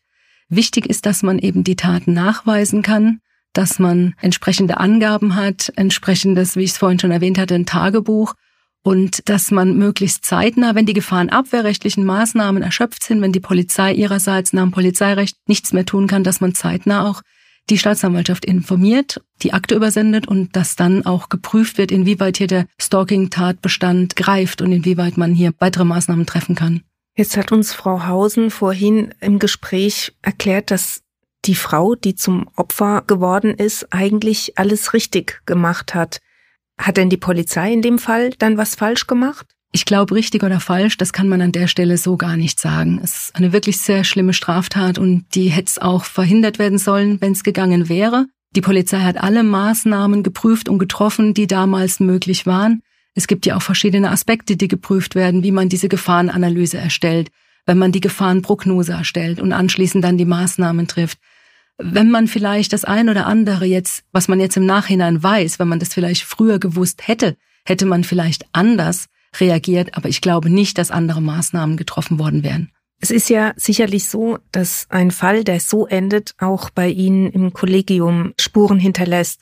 [0.50, 3.20] Wichtig ist, dass man eben die Taten nachweisen kann,
[3.54, 8.34] dass man entsprechende Angaben hat, entsprechendes, wie ich es vorhin schon erwähnt hatte, ein Tagebuch
[8.84, 14.54] und dass man möglichst zeitnah, wenn die gefahrenabwehrrechtlichen Maßnahmen erschöpft sind, wenn die Polizei ihrerseits
[14.54, 17.22] nach dem Polizeirecht nichts mehr tun kann, dass man zeitnah auch
[17.70, 22.66] die Staatsanwaltschaft informiert, die Akte übersendet und dass dann auch geprüft wird, inwieweit hier der
[22.80, 26.82] Stalking-Tatbestand greift und inwieweit man hier weitere Maßnahmen treffen kann.
[27.16, 31.02] Jetzt hat uns Frau Hausen vorhin im Gespräch erklärt, dass
[31.46, 36.20] die Frau, die zum Opfer geworden ist, eigentlich alles richtig gemacht hat.
[36.78, 39.57] Hat denn die Polizei in dem Fall dann was falsch gemacht?
[39.74, 43.00] Ich glaube, richtig oder falsch, das kann man an der Stelle so gar nicht sagen.
[43.04, 47.20] Es ist eine wirklich sehr schlimme Straftat und die hätte es auch verhindert werden sollen,
[47.22, 48.28] wenn es gegangen wäre.
[48.56, 52.82] Die Polizei hat alle Maßnahmen geprüft und getroffen, die damals möglich waren.
[53.14, 57.30] Es gibt ja auch verschiedene Aspekte, die geprüft werden, wie man diese Gefahrenanalyse erstellt,
[57.66, 61.20] wenn man die Gefahrenprognose erstellt und anschließend dann die Maßnahmen trifft
[61.78, 65.68] wenn man vielleicht das ein oder andere jetzt, was man jetzt im Nachhinein weiß, wenn
[65.68, 69.08] man das vielleicht früher gewusst hätte, hätte man vielleicht anders
[69.40, 72.72] reagiert, aber ich glaube nicht, dass andere Maßnahmen getroffen worden wären.
[73.00, 77.54] Es ist ja sicherlich so, dass ein Fall, der so endet, auch bei Ihnen im
[77.54, 79.42] Kollegium Spuren hinterlässt.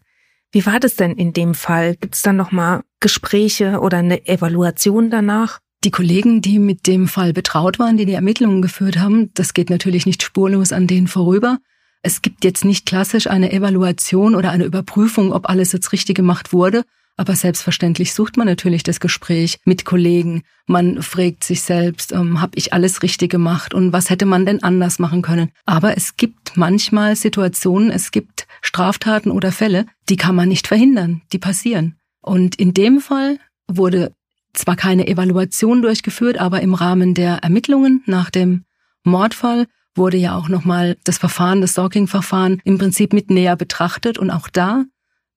[0.51, 1.95] Wie war das denn in dem Fall?
[1.95, 5.59] Gibt es dann nochmal Gespräche oder eine Evaluation danach?
[5.85, 9.69] Die Kollegen, die mit dem Fall betraut waren, die die Ermittlungen geführt haben, das geht
[9.69, 11.59] natürlich nicht spurlos an denen vorüber.
[12.01, 16.53] Es gibt jetzt nicht klassisch eine Evaluation oder eine Überprüfung, ob alles jetzt richtig gemacht
[16.53, 16.83] wurde,
[17.17, 20.43] aber selbstverständlich sucht man natürlich das Gespräch mit Kollegen.
[20.67, 24.63] Man fragt sich selbst, ähm, habe ich alles richtig gemacht und was hätte man denn
[24.63, 25.51] anders machen können?
[25.65, 31.21] Aber es gibt manchmal Situationen, es gibt Straftaten oder Fälle, die kann man nicht verhindern,
[31.31, 31.95] die passieren.
[32.21, 34.13] Und in dem Fall wurde
[34.53, 38.65] zwar keine Evaluation durchgeführt, aber im Rahmen der Ermittlungen nach dem
[39.03, 44.17] Mordfall wurde ja auch nochmal das Verfahren, das Stalking-Verfahren im Prinzip mit näher betrachtet.
[44.17, 44.85] Und auch da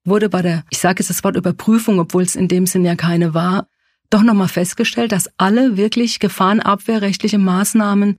[0.08, 2.96] wurde bei der, ich sage jetzt das Wort Überprüfung, obwohl es in dem Sinn ja
[2.96, 3.68] keine war,
[4.10, 8.18] doch nochmal festgestellt, dass alle wirklich gefahrenabwehrrechtliche Maßnahmen,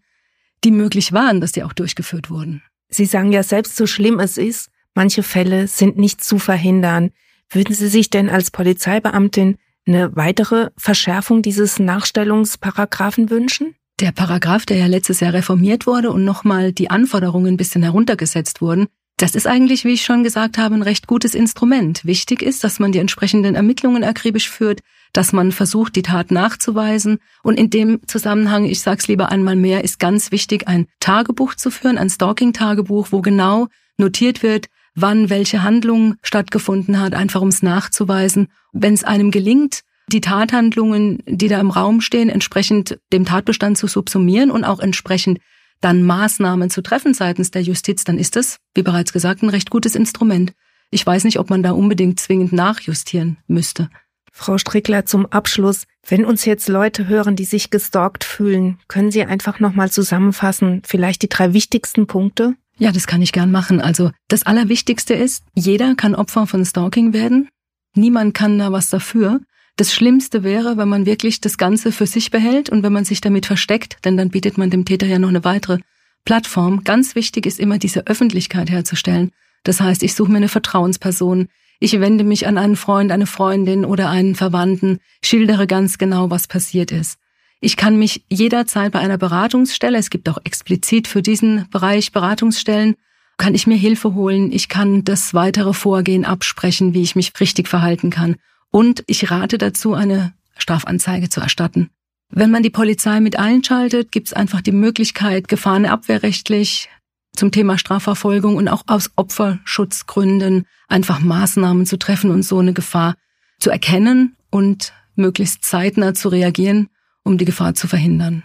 [0.63, 2.61] die möglich waren, dass die auch durchgeführt wurden.
[2.89, 7.11] Sie sagen ja selbst, so schlimm es ist, manche Fälle sind nicht zu verhindern.
[7.49, 13.75] Würden Sie sich denn als Polizeibeamtin eine weitere Verschärfung dieses Nachstellungsparagraphen wünschen?
[13.99, 18.61] Der Paragraph, der ja letztes Jahr reformiert wurde und nochmal die Anforderungen ein bisschen heruntergesetzt
[18.61, 18.87] wurden,
[19.19, 22.05] das ist eigentlich, wie ich schon gesagt habe, ein recht gutes Instrument.
[22.05, 24.79] Wichtig ist, dass man die entsprechenden Ermittlungen akribisch führt,
[25.11, 27.19] dass man versucht, die Tat nachzuweisen.
[27.43, 31.55] Und in dem Zusammenhang, ich sage es lieber einmal mehr, ist ganz wichtig, ein Tagebuch
[31.55, 37.49] zu führen, ein Stalking-Tagebuch, wo genau notiert wird, wann welche Handlung stattgefunden hat, einfach um
[37.49, 38.47] es nachzuweisen.
[38.71, 43.87] Wenn es einem gelingt, die Tathandlungen, die da im Raum stehen, entsprechend dem Tatbestand zu
[43.87, 45.39] subsumieren und auch entsprechend
[45.81, 49.69] dann Maßnahmen zu treffen seitens der Justiz, dann ist das, wie bereits gesagt, ein recht
[49.69, 50.53] gutes Instrument.
[50.91, 53.89] Ich weiß nicht, ob man da unbedingt zwingend nachjustieren müsste.
[54.31, 59.23] Frau Strickler, zum Abschluss, wenn uns jetzt Leute hören, die sich gestalkt fühlen, können Sie
[59.23, 62.55] einfach nochmal zusammenfassen, vielleicht die drei wichtigsten Punkte?
[62.77, 63.81] Ja, das kann ich gern machen.
[63.81, 67.49] Also das Allerwichtigste ist, jeder kann Opfer von Stalking werden.
[67.95, 69.41] Niemand kann da was dafür.
[69.79, 73.21] Das Schlimmste wäre, wenn man wirklich das Ganze für sich behält und wenn man sich
[73.21, 75.77] damit versteckt, denn dann bietet man dem Täter ja noch eine weitere
[76.25, 76.83] Plattform.
[76.83, 79.31] Ganz wichtig ist immer diese Öffentlichkeit herzustellen.
[79.63, 81.47] Das heißt, ich suche mir eine Vertrauensperson,
[81.79, 86.49] ich wende mich an einen Freund, eine Freundin oder einen Verwandten, schildere ganz genau, was
[86.49, 87.17] passiert ist.
[87.61, 92.95] Ich kann mich jederzeit bei einer Beratungsstelle, es gibt auch explizit für diesen Bereich Beratungsstellen,
[93.37, 97.69] kann ich mir Hilfe holen, ich kann das weitere Vorgehen absprechen, wie ich mich richtig
[97.69, 98.35] verhalten kann.
[98.71, 101.89] Und ich rate dazu, eine Strafanzeige zu erstatten.
[102.29, 106.89] Wenn man die Polizei mit einschaltet, gibt es einfach die Möglichkeit, gefahrenabwehrrechtlich
[107.33, 113.15] zum Thema Strafverfolgung und auch aus Opferschutzgründen einfach Maßnahmen zu treffen und so eine Gefahr
[113.59, 116.89] zu erkennen und möglichst zeitnah zu reagieren,
[117.23, 118.43] um die Gefahr zu verhindern.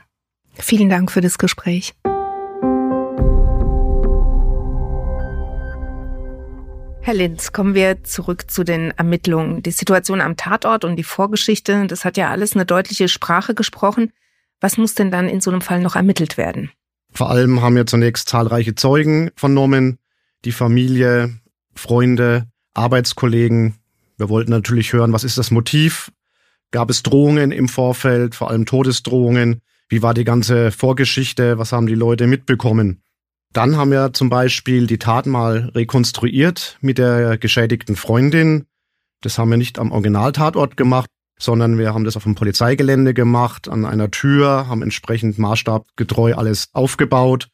[0.55, 1.95] Vielen Dank für das Gespräch.
[7.07, 9.63] Herr Linz, kommen wir zurück zu den Ermittlungen.
[9.63, 14.11] Die Situation am Tatort und die Vorgeschichte, das hat ja alles eine deutliche Sprache gesprochen.
[14.61, 16.71] Was muss denn dann in so einem Fall noch ermittelt werden?
[17.13, 19.99] Vor allem haben wir zunächst zahlreiche Zeugen vernommen,
[20.47, 21.39] die Familie,
[21.75, 23.75] Freunde, Arbeitskollegen.
[24.17, 26.11] Wir wollten natürlich hören, was ist das Motiv
[26.75, 29.61] Gab es Drohungen im Vorfeld, vor allem Todesdrohungen?
[29.89, 31.57] Wie war die ganze Vorgeschichte?
[31.57, 33.04] Was haben die Leute mitbekommen?
[33.55, 38.67] Dann haben wir zum Beispiel die Tat mal rekonstruiert mit der geschädigten Freundin.
[39.21, 43.69] Das haben wir nicht am Originaltatort gemacht, sondern wir haben das auf dem Polizeigelände gemacht,
[43.69, 47.47] an einer Tür, haben entsprechend maßstabgetreu alles aufgebaut.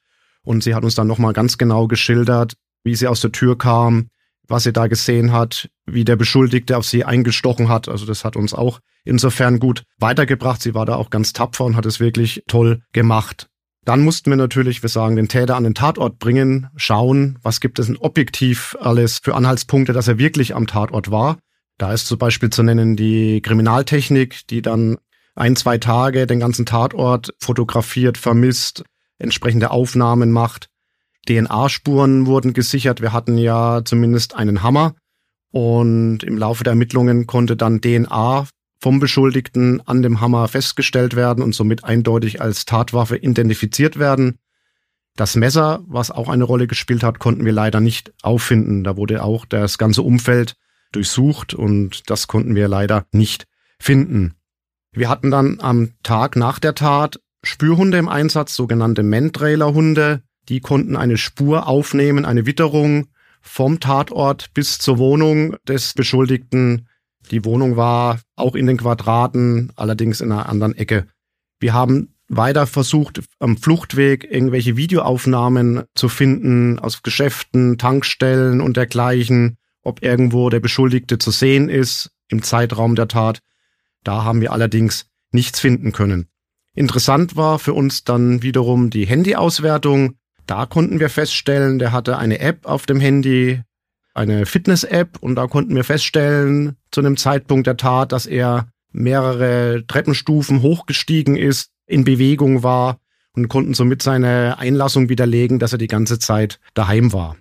[0.43, 4.09] Und sie hat uns dann nochmal ganz genau geschildert, wie sie aus der Tür kam,
[4.49, 7.91] was sie da gesehen hat, wie der Beschuldigte auf sie eingestochen hat.
[7.91, 10.63] Also das hat uns auch insofern gut weitergebracht.
[10.63, 13.50] Sie war da auch ganz tapfer und hat es wirklich toll gemacht.
[13.90, 17.81] Dann mussten wir natürlich, wir sagen, den Täter an den Tatort bringen, schauen, was gibt
[17.81, 21.38] es denn objektiv alles für Anhaltspunkte, dass er wirklich am Tatort war.
[21.76, 24.98] Da ist zum Beispiel zu nennen die Kriminaltechnik, die dann
[25.35, 28.85] ein, zwei Tage den ganzen Tatort fotografiert, vermisst,
[29.18, 30.68] entsprechende Aufnahmen macht.
[31.29, 33.00] DNA-Spuren wurden gesichert.
[33.00, 34.94] Wir hatten ja zumindest einen Hammer.
[35.50, 38.46] Und im Laufe der Ermittlungen konnte dann DNA
[38.81, 44.38] vom Beschuldigten an dem Hammer festgestellt werden und somit eindeutig als Tatwaffe identifiziert werden.
[45.16, 48.85] Das Messer, was auch eine Rolle gespielt hat, konnten wir leider nicht auffinden.
[48.85, 50.55] Da wurde auch das ganze Umfeld
[50.93, 53.47] durchsucht und das konnten wir leider nicht
[53.79, 54.35] finden.
[54.93, 60.97] Wir hatten dann am Tag nach der Tat Spürhunde im Einsatz, sogenannte Mantrailer-Hunde, die konnten
[60.97, 63.09] eine Spur aufnehmen, eine Witterung
[63.40, 66.88] vom Tatort bis zur Wohnung des Beschuldigten.
[67.31, 71.07] Die Wohnung war auch in den Quadraten, allerdings in einer anderen Ecke.
[71.61, 79.59] Wir haben weiter versucht, am Fluchtweg irgendwelche Videoaufnahmen zu finden aus Geschäften, Tankstellen und dergleichen,
[79.83, 83.40] ob irgendwo der Beschuldigte zu sehen ist im Zeitraum der Tat.
[84.05, 86.27] Da haben wir allerdings nichts finden können.
[86.75, 90.14] Interessant war für uns dann wiederum die Handyauswertung.
[90.47, 93.62] Da konnten wir feststellen, der hatte eine App auf dem Handy,
[94.14, 99.85] eine Fitness-App und da konnten wir feststellen zu einem Zeitpunkt der Tat, dass er mehrere
[99.87, 102.99] Treppenstufen hochgestiegen ist, in Bewegung war
[103.35, 107.37] und konnten somit seine Einlassung widerlegen, dass er die ganze Zeit daheim war.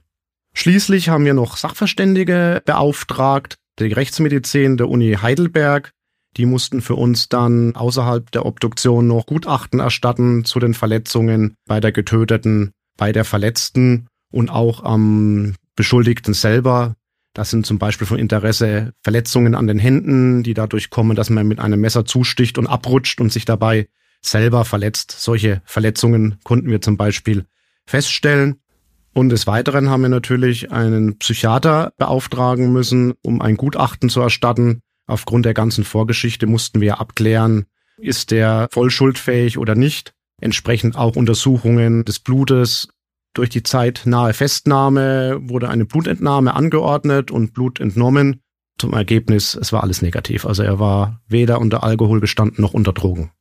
[0.53, 5.91] Schließlich haben wir noch Sachverständige beauftragt, die Rechtsmedizin der Uni Heidelberg.
[6.37, 11.79] Die mussten für uns dann außerhalb der Obduktion noch Gutachten erstatten zu den Verletzungen bei
[11.79, 16.97] der Getöteten bei der Verletzten und auch am Beschuldigten selber.
[17.33, 21.47] Das sind zum Beispiel von Interesse Verletzungen an den Händen, die dadurch kommen, dass man
[21.47, 23.87] mit einem Messer zusticht und abrutscht und sich dabei
[24.21, 25.15] selber verletzt.
[25.17, 27.45] Solche Verletzungen konnten wir zum Beispiel
[27.85, 28.59] feststellen.
[29.13, 34.81] Und des Weiteren haben wir natürlich einen Psychiater beauftragen müssen, um ein Gutachten zu erstatten.
[35.07, 42.03] Aufgrund der ganzen Vorgeschichte mussten wir abklären, ist der vollschuldfähig oder nicht entsprechend auch Untersuchungen
[42.03, 42.89] des Blutes.
[43.39, 48.41] Durch die zeitnahe Festnahme wurde eine Blutentnahme angeordnet und Blut entnommen.
[48.77, 50.45] Zum Ergebnis, es war alles negativ.
[50.45, 53.31] Also er war weder unter Alkohol gestanden noch unter Drogen.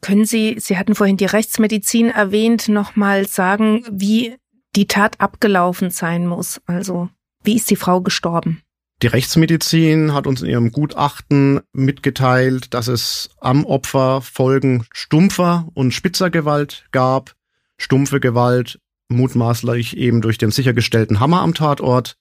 [0.00, 4.36] Können Sie, Sie hatten vorhin die Rechtsmedizin erwähnt, nochmal sagen, wie
[4.76, 6.60] die Tat abgelaufen sein muss?
[6.66, 7.08] Also,
[7.42, 8.62] wie ist die Frau gestorben?
[9.02, 15.90] Die Rechtsmedizin hat uns in ihrem Gutachten mitgeteilt, dass es am Opfer Folgen stumpfer und
[15.90, 17.34] spitzer Gewalt gab.
[17.76, 22.16] Stumpfe Gewalt mutmaßlich eben durch den sichergestellten Hammer am Tatort.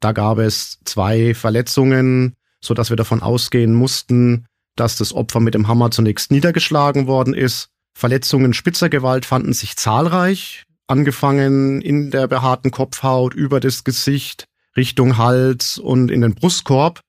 [0.00, 5.54] Da gab es zwei Verletzungen, so dass wir davon ausgehen mussten, dass das Opfer mit
[5.54, 7.68] dem Hammer zunächst niedergeschlagen worden ist.
[7.94, 15.18] Verletzungen spitzer Gewalt fanden sich zahlreich, angefangen in der behaarten Kopfhaut, über das Gesicht, Richtung
[15.18, 17.00] Hals und in den Brustkorb.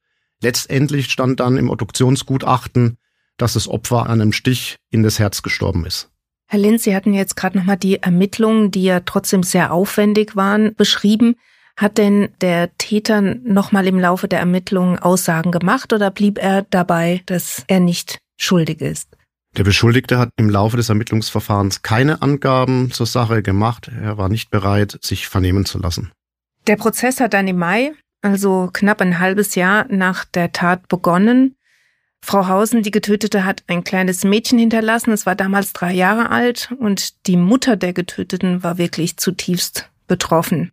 [0.41, 2.97] Letztendlich stand dann im Obduktionsgutachten,
[3.37, 6.10] dass das Opfer an einem Stich in das Herz gestorben ist.
[6.51, 10.75] Herr Linz, Sie hatten jetzt gerade nochmal die Ermittlungen, die ja trotzdem sehr aufwendig waren,
[10.75, 11.35] beschrieben.
[11.77, 17.21] Hat denn der Täter nochmal im Laufe der Ermittlungen Aussagen gemacht oder blieb er dabei,
[17.25, 19.15] dass er nicht schuldig ist?
[19.55, 23.89] Der Beschuldigte hat im Laufe des Ermittlungsverfahrens keine Angaben zur Sache gemacht.
[24.01, 26.11] Er war nicht bereit, sich vernehmen zu lassen.
[26.67, 31.55] Der Prozess hat dann im Mai, also knapp ein halbes Jahr nach der Tat begonnen.
[32.23, 35.11] Frau Hausen, die Getötete, hat ein kleines Mädchen hinterlassen.
[35.11, 40.71] Es war damals drei Jahre alt und die Mutter der Getöteten war wirklich zutiefst betroffen.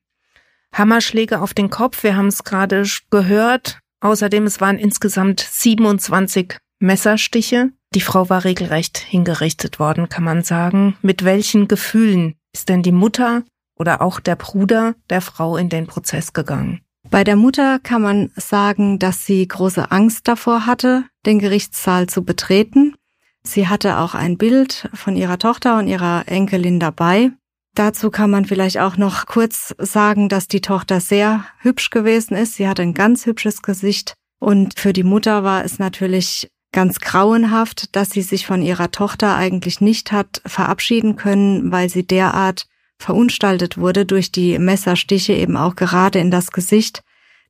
[0.73, 3.81] Hammerschläge auf den Kopf, wir haben es gerade gehört.
[4.01, 7.71] Außerdem, es waren insgesamt 27 Messerstiche.
[7.95, 10.97] Die Frau war regelrecht hingerichtet worden, kann man sagen.
[11.03, 13.43] Mit welchen Gefühlen ist denn die Mutter
[13.77, 16.83] oder auch der Bruder der Frau in den Prozess gegangen.
[17.11, 22.23] Bei der Mutter kann man sagen, dass sie große Angst davor hatte, den Gerichtssaal zu
[22.23, 22.95] betreten.
[23.43, 27.31] Sie hatte auch ein Bild von ihrer Tochter und ihrer Enkelin dabei.
[27.75, 32.55] Dazu kann man vielleicht auch noch kurz sagen, dass die Tochter sehr hübsch gewesen ist.
[32.55, 34.15] Sie hatte ein ganz hübsches Gesicht.
[34.39, 39.35] Und für die Mutter war es natürlich ganz grauenhaft, dass sie sich von ihrer Tochter
[39.35, 42.67] eigentlich nicht hat verabschieden können, weil sie derart
[42.99, 47.03] verunstaltet wurde durch die Messerstiche eben auch gerade in das Gesicht,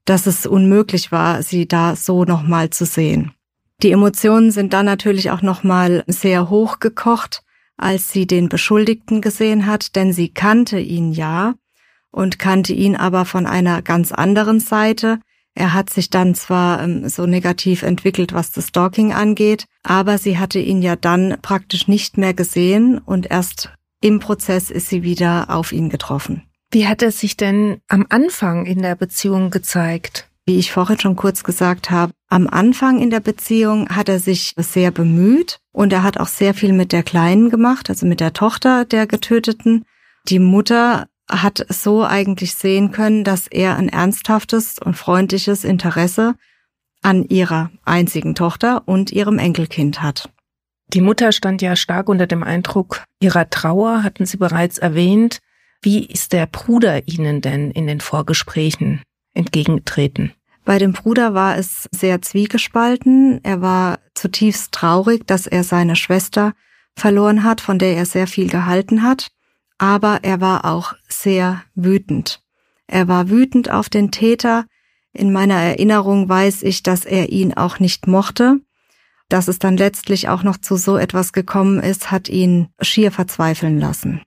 [0.05, 3.33] dass es unmöglich war, sie da so nochmal zu sehen.
[3.83, 7.43] Die Emotionen sind dann natürlich auch nochmal sehr hoch gekocht,
[7.77, 11.55] als sie den Beschuldigten gesehen hat, denn sie kannte ihn ja
[12.11, 15.21] und kannte ihn aber von einer ganz anderen Seite.
[15.55, 20.39] Er hat sich dann zwar ähm, so negativ entwickelt, was das Stalking angeht, aber sie
[20.39, 23.71] hatte ihn ja dann praktisch nicht mehr gesehen und erst
[24.01, 26.43] im Prozess ist sie wieder auf ihn getroffen.
[26.71, 30.29] Wie hat er sich denn am Anfang in der Beziehung gezeigt?
[30.45, 34.55] Wie ich vorhin schon kurz gesagt habe, am Anfang in der Beziehung hat er sich
[34.57, 38.33] sehr bemüht und er hat auch sehr viel mit der Kleinen gemacht, also mit der
[38.33, 39.85] Tochter der Getöteten.
[40.29, 46.35] Die Mutter hat so eigentlich sehen können, dass er ein ernsthaftes und freundliches Interesse
[47.03, 50.31] an ihrer einzigen Tochter und ihrem Enkelkind hat.
[50.95, 55.41] Die Mutter stand ja stark unter dem Eindruck ihrer Trauer, hatten Sie bereits erwähnt.
[55.83, 59.03] Wie ist der Bruder Ihnen denn in den Vorgesprächen
[59.35, 60.33] entgegengetreten?
[60.65, 63.41] Bei dem Bruder war es sehr zwiegespalten.
[63.43, 66.53] Er war zutiefst traurig, dass er seine Schwester
[66.97, 69.29] verloren hat, von der er sehr viel gehalten hat.
[69.79, 72.43] Aber er war auch sehr wütend.
[72.87, 74.67] Er war wütend auf den Täter.
[75.13, 78.61] In meiner Erinnerung weiß ich, dass er ihn auch nicht mochte.
[79.29, 83.79] Dass es dann letztlich auch noch zu so etwas gekommen ist, hat ihn schier verzweifeln
[83.79, 84.23] lassen.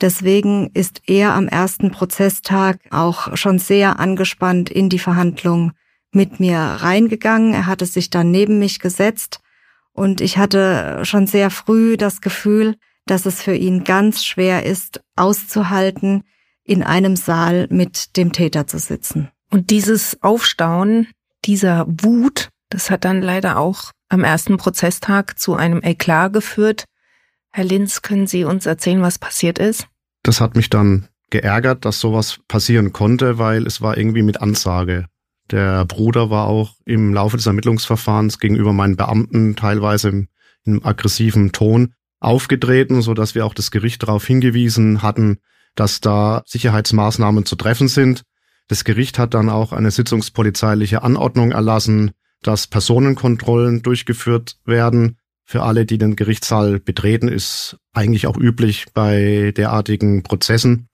[0.00, 5.72] Deswegen ist er am ersten Prozesstag auch schon sehr angespannt in die Verhandlung
[6.12, 7.54] mit mir reingegangen.
[7.54, 9.40] Er hatte sich dann neben mich gesetzt
[9.92, 12.76] und ich hatte schon sehr früh das Gefühl,
[13.06, 16.24] dass es für ihn ganz schwer ist, auszuhalten,
[16.64, 19.30] in einem Saal mit dem Täter zu sitzen.
[19.50, 21.06] Und dieses Aufstauen
[21.44, 26.84] dieser Wut, das hat dann leider auch am ersten Prozesstag zu einem Eklat geführt.
[27.50, 29.86] Herr Linz, können Sie uns erzählen, was passiert ist?
[30.22, 35.06] Das hat mich dann geärgert, dass sowas passieren konnte, weil es war irgendwie mit Ansage.
[35.50, 40.28] Der Bruder war auch im Laufe des Ermittlungsverfahrens gegenüber meinen Beamten teilweise im,
[40.64, 45.38] im aggressiven Ton aufgetreten, so dass wir auch das Gericht darauf hingewiesen hatten,
[45.74, 48.22] dass da Sicherheitsmaßnahmen zu treffen sind.
[48.68, 52.10] Das Gericht hat dann auch eine sitzungspolizeiliche Anordnung erlassen,
[52.46, 55.18] dass Personenkontrollen durchgeführt werden.
[55.44, 60.88] Für alle, die den Gerichtssaal betreten, ist eigentlich auch üblich bei derartigen Prozessen.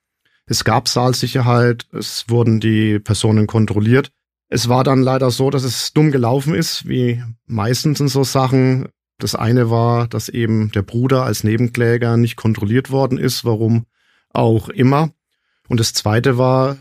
[0.46, 4.10] Es gab Saalsicherheit, es wurden die Personen kontrolliert.
[4.48, 8.88] Es war dann leider so, dass es dumm gelaufen ist, wie meistens in so Sachen.
[9.18, 13.86] Das eine war, dass eben der Bruder als Nebenkläger nicht kontrolliert worden ist, warum
[14.30, 15.10] auch immer.
[15.68, 16.76] Und das zweite war,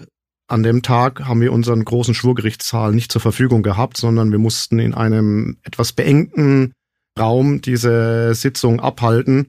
[0.51, 4.79] an dem Tag haben wir unseren großen Schwurgerichtssaal nicht zur Verfügung gehabt, sondern wir mussten
[4.79, 6.73] in einem etwas beengten
[7.17, 9.47] Raum diese Sitzung abhalten.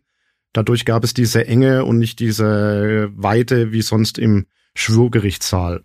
[0.52, 5.84] Dadurch gab es diese Enge und nicht diese Weite wie sonst im Schwurgerichtssaal.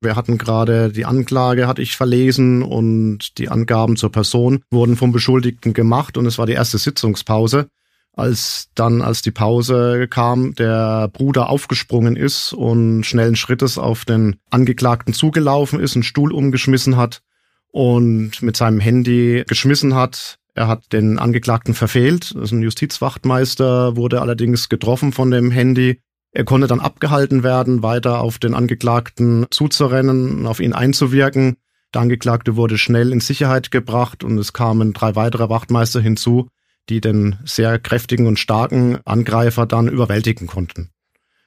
[0.00, 5.12] Wir hatten gerade die Anklage, hatte ich verlesen und die Angaben zur Person wurden vom
[5.12, 7.68] Beschuldigten gemacht und es war die erste Sitzungspause
[8.16, 14.36] als dann, als die Pause kam, der Bruder aufgesprungen ist und schnellen Schrittes auf den
[14.50, 17.22] Angeklagten zugelaufen ist, einen Stuhl umgeschmissen hat
[17.70, 20.38] und mit seinem Handy geschmissen hat.
[20.54, 22.34] Er hat den Angeklagten verfehlt.
[22.34, 26.00] Das ist ein Justizwachtmeister, wurde allerdings getroffen von dem Handy.
[26.32, 31.56] Er konnte dann abgehalten werden, weiter auf den Angeklagten zuzurennen, auf ihn einzuwirken.
[31.92, 36.48] Der Angeklagte wurde schnell in Sicherheit gebracht und es kamen drei weitere Wachtmeister hinzu,
[36.88, 40.90] die den sehr kräftigen und starken Angreifer dann überwältigen konnten.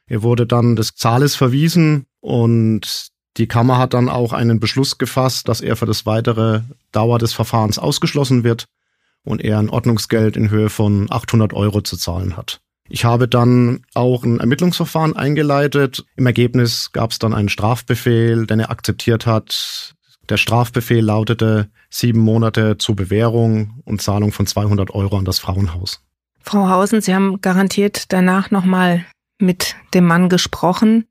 [0.07, 5.47] Er wurde dann des Zahles verwiesen und die Kammer hat dann auch einen Beschluss gefasst,
[5.47, 6.61] dass er für das weitere
[6.91, 8.65] Dauer des Verfahrens ausgeschlossen wird
[9.23, 12.61] und er ein Ordnungsgeld in Höhe von 800 Euro zu zahlen hat.
[12.89, 16.03] Ich habe dann auch ein Ermittlungsverfahren eingeleitet.
[16.15, 19.95] Im Ergebnis gab es dann einen Strafbefehl, den er akzeptiert hat.
[20.29, 26.03] Der Strafbefehl lautete sieben Monate zur Bewährung und Zahlung von 200 Euro an das Frauenhaus.
[26.41, 29.05] Frau Hausen, Sie haben garantiert danach nochmal
[29.39, 31.05] mit dem Mann gesprochen.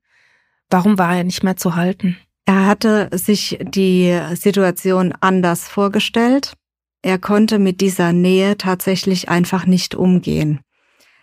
[0.70, 2.16] Warum war er nicht mehr zu halten?
[2.44, 6.54] Er hatte sich die Situation anders vorgestellt.
[7.02, 10.60] Er konnte mit dieser Nähe tatsächlich einfach nicht umgehen.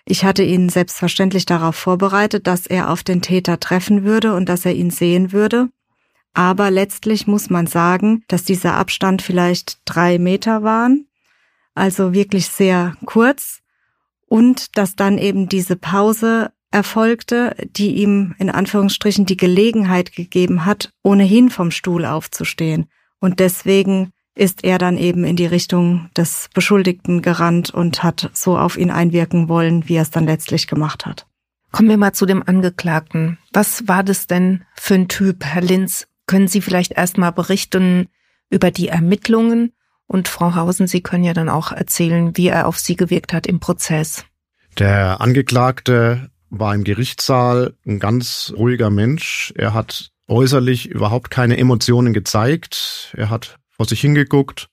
[0.05, 4.65] Ich hatte ihn selbstverständlich darauf vorbereitet, dass er auf den Täter treffen würde und dass
[4.65, 5.69] er ihn sehen würde.
[6.35, 11.07] Aber letztlich muss man sagen, dass dieser Abstand vielleicht drei Meter waren,
[11.73, 13.61] also wirklich sehr kurz,
[14.27, 20.91] und dass dann eben diese Pause erfolgte, die ihm in Anführungsstrichen die Gelegenheit gegeben hat,
[21.03, 22.89] ohnehin vom Stuhl aufzustehen.
[23.21, 28.57] Und deswegen ist er dann eben in die Richtung des Beschuldigten gerannt und hat so
[28.57, 31.27] auf ihn einwirken wollen, wie er es dann letztlich gemacht hat.
[31.71, 33.37] Kommen wir mal zu dem Angeklagten.
[33.53, 36.07] Was war das denn für ein Typ, Herr Linz?
[36.27, 38.07] Können Sie vielleicht erstmal berichten
[38.49, 39.73] über die Ermittlungen?
[40.07, 43.47] Und Frau Hausen, Sie können ja dann auch erzählen, wie er auf Sie gewirkt hat
[43.47, 44.25] im Prozess.
[44.77, 49.53] Der Angeklagte war im Gerichtssaal ein ganz ruhiger Mensch.
[49.55, 53.13] Er hat äußerlich überhaupt keine Emotionen gezeigt.
[53.17, 54.69] Er hat vor sich hingeguckt.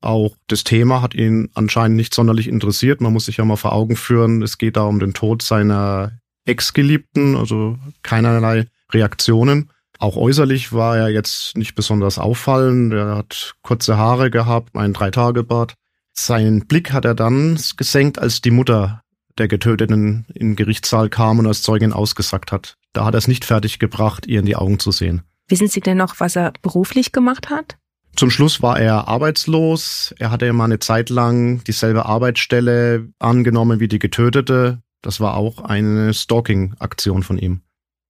[0.00, 3.00] Auch das Thema hat ihn anscheinend nicht sonderlich interessiert.
[3.00, 6.12] Man muss sich ja mal vor Augen führen, es geht da um den Tod seiner
[6.44, 9.70] Ex-Geliebten, also keinerlei Reaktionen.
[9.98, 12.92] Auch äußerlich war er jetzt nicht besonders auffallend.
[12.92, 15.74] Er hat kurze Haare gehabt, einen Dreitagebart.
[16.12, 19.02] Seinen Blick hat er dann gesenkt, als die Mutter
[19.38, 22.76] der Getöteten in den Gerichtssaal kam und als Zeugin ausgesagt hat.
[22.92, 25.22] Da hat er es nicht fertig gebracht, ihr in die Augen zu sehen.
[25.48, 27.76] Wissen Sie denn noch, was er beruflich gemacht hat?
[28.16, 30.14] Zum Schluss war er arbeitslos.
[30.18, 34.80] Er hatte mal eine Zeit lang dieselbe Arbeitsstelle angenommen wie die Getötete.
[35.02, 37.60] Das war auch eine Stalking-Aktion von ihm.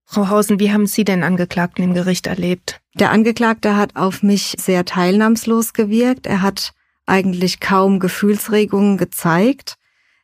[0.07, 2.81] Frau Hausen, wie haben Sie den Angeklagten im Gericht erlebt?
[2.95, 6.27] Der Angeklagte hat auf mich sehr teilnahmslos gewirkt.
[6.27, 6.73] Er hat
[7.07, 9.77] eigentlich kaum Gefühlsregungen gezeigt.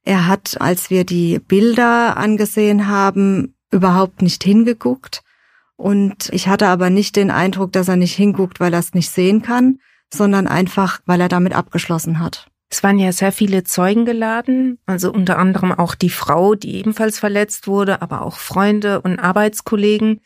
[0.04, 5.22] Er hat, als wir die Bilder angesehen haben, überhaupt nicht hingeguckt.
[5.76, 9.10] Und ich hatte aber nicht den Eindruck, dass er nicht hinguckt, weil er es nicht
[9.10, 9.80] sehen kann,
[10.12, 12.51] sondern einfach, weil er damit abgeschlossen hat.
[12.72, 17.18] Es waren ja sehr viele Zeugen geladen, also unter anderem auch die Frau, die ebenfalls
[17.18, 20.22] verletzt wurde, aber auch Freunde und Arbeitskollegen.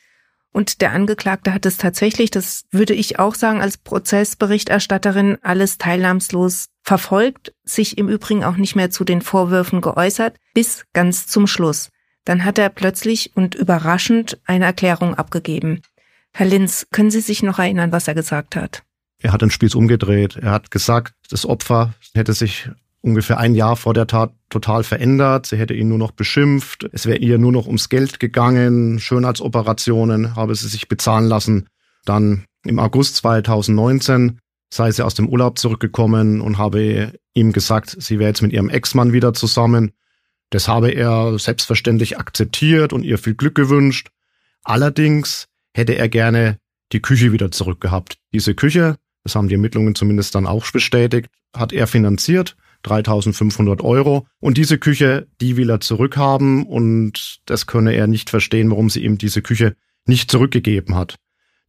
[0.52, 6.66] Und der Angeklagte hat es tatsächlich, das würde ich auch sagen, als Prozessberichterstatterin alles teilnahmslos
[6.84, 11.90] verfolgt, sich im Übrigen auch nicht mehr zu den Vorwürfen geäußert, bis ganz zum Schluss.
[12.24, 15.82] Dann hat er plötzlich und überraschend eine Erklärung abgegeben.
[16.32, 18.85] Herr Linz, können Sie sich noch erinnern, was er gesagt hat?
[19.26, 20.36] Er hat den Spieß umgedreht.
[20.36, 22.70] Er hat gesagt, das Opfer hätte sich
[23.00, 25.46] ungefähr ein Jahr vor der Tat total verändert.
[25.46, 26.88] Sie hätte ihn nur noch beschimpft.
[26.92, 29.00] Es wäre ihr nur noch ums Geld gegangen.
[29.00, 31.66] Schönheitsoperationen habe sie sich bezahlen lassen.
[32.04, 34.38] Dann im August 2019
[34.72, 38.70] sei sie aus dem Urlaub zurückgekommen und habe ihm gesagt, sie wäre jetzt mit ihrem
[38.70, 39.90] Ex-Mann wieder zusammen.
[40.50, 44.10] Das habe er selbstverständlich akzeptiert und ihr viel Glück gewünscht.
[44.62, 46.58] Allerdings hätte er gerne
[46.92, 48.18] die Küche wieder zurückgehabt.
[48.32, 54.28] Diese Küche das haben die Ermittlungen zumindest dann auch bestätigt, hat er finanziert, 3500 Euro.
[54.38, 59.02] Und diese Küche, die will er zurückhaben und das könne er nicht verstehen, warum sie
[59.02, 59.74] ihm diese Küche
[60.06, 61.16] nicht zurückgegeben hat.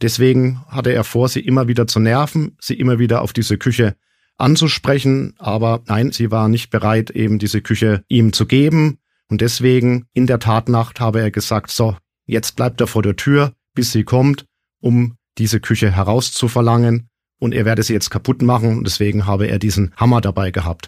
[0.04, 3.96] Deswegen hatte er vor, sie immer wieder zu nerven, sie immer wieder auf diese Küche
[4.38, 9.00] anzusprechen, aber nein, sie war nicht bereit, eben diese Küche ihm zu geben.
[9.30, 11.98] Und deswegen in der Tatnacht habe er gesagt, so,
[12.28, 14.46] jetzt bleibt er vor der Tür, bis sie kommt,
[14.80, 17.10] um diese Küche herauszuverlangen
[17.40, 20.88] und er werde sie jetzt kaputt machen und deswegen habe er diesen Hammer dabei gehabt.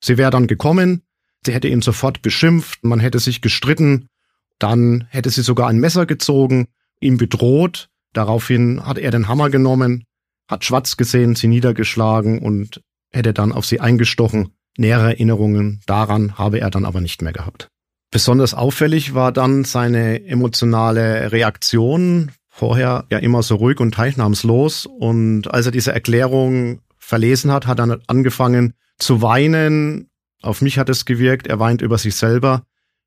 [0.00, 1.02] Sie wäre dann gekommen,
[1.44, 4.08] sie hätte ihn sofort beschimpft, man hätte sich gestritten,
[4.58, 6.68] dann hätte sie sogar ein Messer gezogen,
[7.00, 10.04] ihn bedroht, daraufhin hat er den Hammer genommen,
[10.48, 14.54] hat schwarz gesehen, sie niedergeschlagen und hätte dann auf sie eingestochen.
[14.76, 17.68] Nähere Erinnerungen daran habe er dann aber nicht mehr gehabt.
[18.10, 24.86] Besonders auffällig war dann seine emotionale Reaktion, vorher ja immer so ruhig und teilnahmslos.
[24.86, 30.10] Und als er diese Erklärung verlesen hat, hat er angefangen zu weinen.
[30.42, 31.46] Auf mich hat es gewirkt.
[31.46, 32.64] Er weint über sich selber,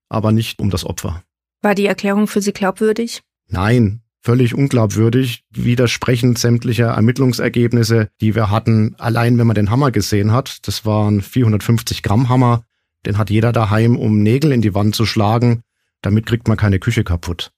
[0.10, 1.24] aber nicht um das Opfer.
[1.62, 3.22] War die Erklärung für Sie glaubwürdig?
[3.47, 8.95] Nein, völlig unglaubwürdig, widersprechend sämtlicher Ermittlungsergebnisse, die wir hatten.
[8.97, 12.64] Allein wenn man den Hammer gesehen hat, das waren 450 Gramm Hammer,
[13.06, 15.62] den hat jeder daheim, um Nägel in die Wand zu schlagen.
[16.02, 17.52] Damit kriegt man keine Küche kaputt.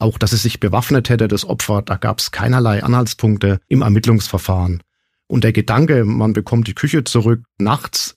[0.00, 4.82] Auch, dass es sich bewaffnet hätte, das Opfer, da gab es keinerlei Anhaltspunkte im Ermittlungsverfahren.
[5.26, 8.16] Und der Gedanke, man bekommt die Küche zurück nachts,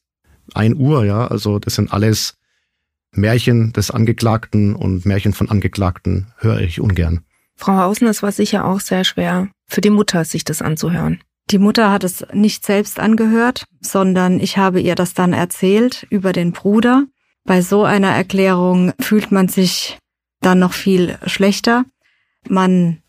[0.54, 2.38] ein Uhr, ja, also das sind alles
[3.12, 7.22] Märchen des Angeklagten und Märchen von Angeklagten höre ich ungern.
[7.56, 11.22] Frau Hausen, es war sicher auch sehr schwer für die Mutter, sich das anzuhören.
[11.52, 16.32] Die Mutter hat es nicht selbst angehört, sondern ich habe ihr das dann erzählt über
[16.32, 17.06] den Bruder.
[17.44, 20.00] Bei so einer Erklärung fühlt man sich
[20.46, 21.86] dann noch viel schlechter.
[22.48, 23.02] Man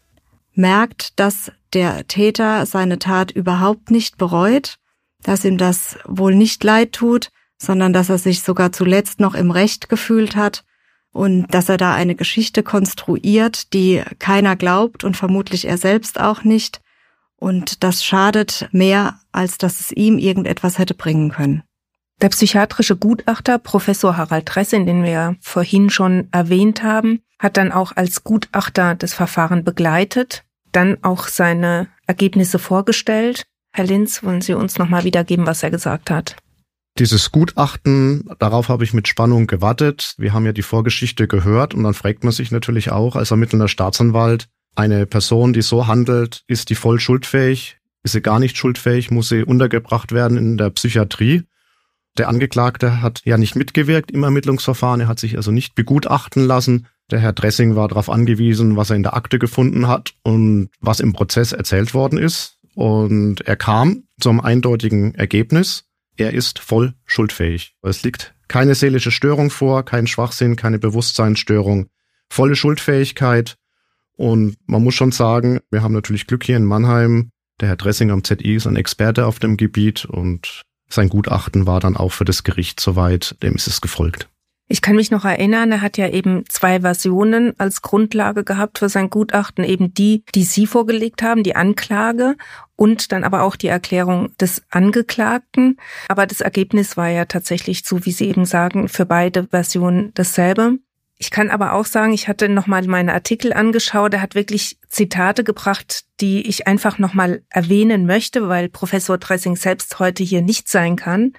[0.54, 4.78] merkt, dass der Täter seine Tat überhaupt nicht bereut,
[5.22, 9.50] dass ihm das wohl nicht leid tut, sondern dass er sich sogar zuletzt noch im
[9.50, 10.64] Recht gefühlt hat
[11.12, 16.44] und dass er da eine Geschichte konstruiert, die keiner glaubt und vermutlich er selbst auch
[16.44, 16.80] nicht.
[17.36, 21.62] Und das schadet mehr, als dass es ihm irgendetwas hätte bringen können.
[22.22, 27.92] Der psychiatrische Gutachter Professor Harald Tressin, den wir vorhin schon erwähnt haben, hat dann auch
[27.96, 33.44] als Gutachter das Verfahren begleitet, dann auch seine Ergebnisse vorgestellt.
[33.72, 36.36] Herr Linz, wollen Sie uns nochmal wiedergeben, was er gesagt hat?
[36.98, 40.14] Dieses Gutachten, darauf habe ich mit Spannung gewartet.
[40.16, 43.66] Wir haben ja die Vorgeschichte gehört und dann fragt man sich natürlich auch als ermittelnder
[43.66, 47.78] Staatsanwalt, eine Person, die so handelt, ist die voll schuldfähig?
[48.02, 49.10] Ist sie gar nicht schuldfähig?
[49.10, 51.44] Muss sie untergebracht werden in der Psychiatrie?
[52.16, 56.86] Der Angeklagte hat ja nicht mitgewirkt im Ermittlungsverfahren, er hat sich also nicht begutachten lassen.
[57.10, 61.00] Der Herr Dressing war darauf angewiesen, was er in der Akte gefunden hat und was
[61.00, 62.58] im Prozess erzählt worden ist.
[62.74, 65.84] Und er kam zum eindeutigen Ergebnis,
[66.16, 67.74] er ist voll schuldfähig.
[67.82, 71.88] Es liegt keine seelische Störung vor, kein Schwachsinn, keine Bewusstseinsstörung,
[72.28, 73.56] volle Schuldfähigkeit.
[74.16, 77.30] Und man muss schon sagen, wir haben natürlich Glück hier in Mannheim.
[77.60, 80.62] Der Herr Dressing am ZI ist ein Experte auf dem Gebiet und
[80.94, 84.28] sein Gutachten war dann auch für das Gericht soweit, dem ist es gefolgt.
[84.66, 88.88] Ich kann mich noch erinnern, er hat ja eben zwei Versionen als Grundlage gehabt für
[88.88, 92.36] sein Gutachten, eben die, die Sie vorgelegt haben, die Anklage
[92.74, 95.76] und dann aber auch die Erklärung des Angeklagten.
[96.08, 100.78] Aber das Ergebnis war ja tatsächlich so, wie Sie eben sagen, für beide Versionen dasselbe.
[101.16, 104.14] Ich kann aber auch sagen, ich hatte nochmal meine Artikel angeschaut.
[104.14, 109.98] Er hat wirklich Zitate gebracht, die ich einfach nochmal erwähnen möchte, weil Professor Dressing selbst
[110.00, 111.32] heute hier nicht sein kann.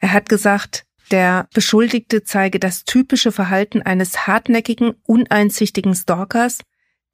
[0.00, 6.58] Er hat gesagt, der Beschuldigte zeige das typische Verhalten eines hartnäckigen, uneinsichtigen Stalkers,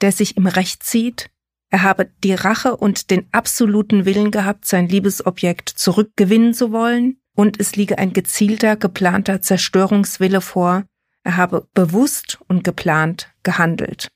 [0.01, 1.31] der sich im Recht zieht.
[1.71, 7.61] Er habe die Rache und den absoluten Willen gehabt, sein Liebesobjekt zurückgewinnen zu wollen, und
[7.61, 10.85] es liege ein gezielter, geplanter Zerstörungswille vor.
[11.29, 14.09] Er habe bewusst und geplant gehandelt.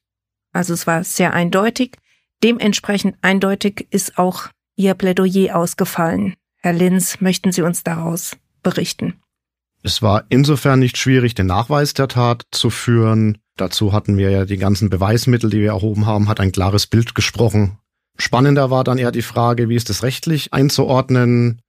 [0.54, 1.98] Also es war sehr eindeutig.
[2.42, 6.32] Dementsprechend eindeutig ist auch Ihr Plädoyer ausgefallen.
[6.56, 9.20] Herr Linz, möchten Sie uns daraus berichten?
[9.82, 13.36] Es war insofern nicht schwierig, den Nachweis der Tat zu führen.
[13.58, 17.14] Dazu hatten wir ja die ganzen Beweismittel, die wir erhoben haben, hat ein klares Bild
[17.14, 17.78] gesprochen.
[18.16, 21.60] Spannender war dann eher die Frage, wie ist es rechtlich einzuordnen?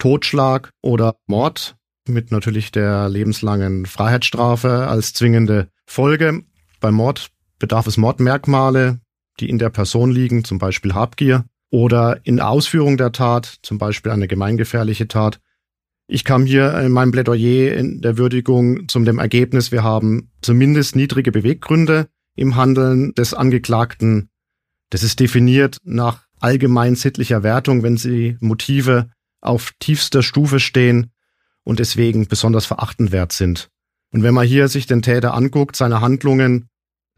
[0.00, 1.77] Totschlag oder Mord
[2.08, 6.42] mit natürlich der lebenslangen Freiheitsstrafe als zwingende Folge.
[6.80, 9.00] Beim Mord bedarf es Mordmerkmale,
[9.40, 14.12] die in der Person liegen, zum Beispiel Habgier, oder in Ausführung der Tat, zum Beispiel
[14.12, 15.40] eine gemeingefährliche Tat,
[16.10, 20.96] ich kam hier in meinem Plädoyer in der Würdigung zum dem Ergebnis, wir haben zumindest
[20.96, 24.30] niedrige Beweggründe im Handeln des Angeklagten.
[24.88, 29.10] Das ist definiert nach allgemein sittlicher Wertung, wenn sie Motive
[29.42, 31.10] auf tiefster Stufe stehen
[31.68, 33.68] und deswegen besonders verachtenswert sind.
[34.10, 36.66] Und wenn man hier sich den Täter anguckt, seine Handlungen,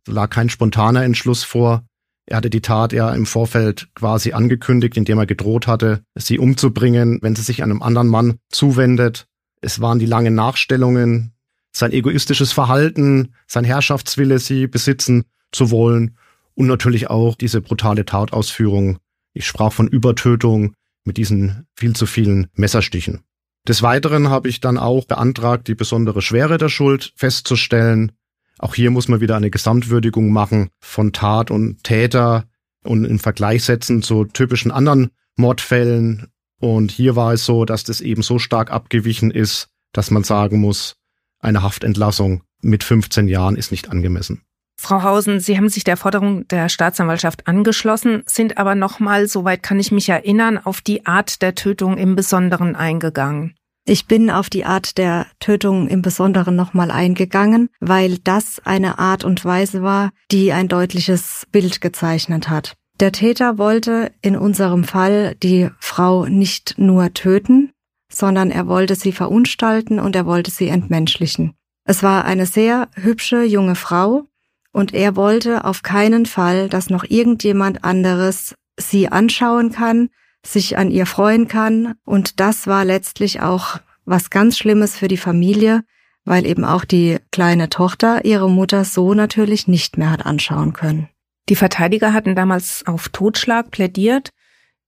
[0.09, 1.85] lag kein spontaner Entschluss vor,
[2.27, 7.21] er hatte die Tat ja im Vorfeld quasi angekündigt, indem er gedroht hatte, sie umzubringen,
[7.23, 9.29] wenn sie sich einem anderen Mann zuwendet.
[9.61, 11.33] Es waren die langen Nachstellungen,
[11.71, 16.17] sein egoistisches Verhalten, sein Herrschaftswille, sie besitzen zu wollen
[16.55, 18.99] und natürlich auch diese brutale Tatausführung.
[19.33, 20.75] Ich sprach von Übertötung
[21.05, 23.23] mit diesen viel zu vielen Messerstichen.
[23.71, 28.11] Des Weiteren habe ich dann auch beantragt, die besondere Schwere der Schuld festzustellen.
[28.59, 32.47] Auch hier muss man wieder eine Gesamtwürdigung machen von Tat und Täter
[32.83, 36.33] und im Vergleich setzen zu typischen anderen Mordfällen.
[36.59, 40.59] Und hier war es so, dass das eben so stark abgewichen ist, dass man sagen
[40.59, 40.97] muss,
[41.39, 44.43] eine Haftentlassung mit 15 Jahren ist nicht angemessen.
[44.81, 49.79] Frau Hausen, Sie haben sich der Forderung der Staatsanwaltschaft angeschlossen, sind aber nochmal, soweit kann
[49.79, 53.55] ich mich erinnern, auf die Art der Tötung im Besonderen eingegangen.
[53.91, 59.25] Ich bin auf die Art der Tötung im Besonderen nochmal eingegangen, weil das eine Art
[59.25, 62.75] und Weise war, die ein deutliches Bild gezeichnet hat.
[63.01, 67.73] Der Täter wollte in unserem Fall die Frau nicht nur töten,
[68.09, 71.55] sondern er wollte sie verunstalten und er wollte sie entmenschlichen.
[71.85, 74.29] Es war eine sehr hübsche junge Frau
[74.71, 80.11] und er wollte auf keinen Fall, dass noch irgendjemand anderes sie anschauen kann,
[80.45, 81.95] sich an ihr freuen kann.
[82.05, 85.83] Und das war letztlich auch was ganz Schlimmes für die Familie,
[86.25, 91.09] weil eben auch die kleine Tochter ihre Mutter so natürlich nicht mehr hat anschauen können.
[91.49, 94.31] Die Verteidiger hatten damals auf Totschlag plädiert,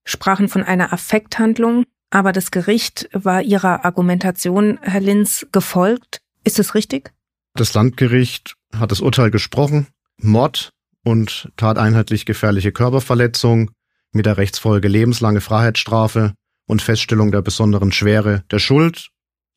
[0.05, 6.21] sprachen von einer Affekthandlung, aber das Gericht war ihrer Argumentation, Herr Linz, gefolgt.
[6.43, 7.11] Ist es richtig?
[7.55, 9.87] Das Landgericht hat das Urteil gesprochen.
[10.17, 10.69] Mord
[11.03, 13.71] und tateinheitlich gefährliche Körperverletzung
[14.13, 16.33] mit der Rechtsfolge lebenslange Freiheitsstrafe
[16.67, 19.09] und Feststellung der besonderen Schwere der Schuld.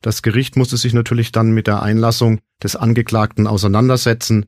[0.02, 4.46] Das Gericht musste sich natürlich dann mit der Einlassung des Angeklagten auseinandersetzen,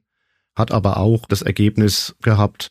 [0.55, 2.71] hat aber auch das Ergebnis gehabt,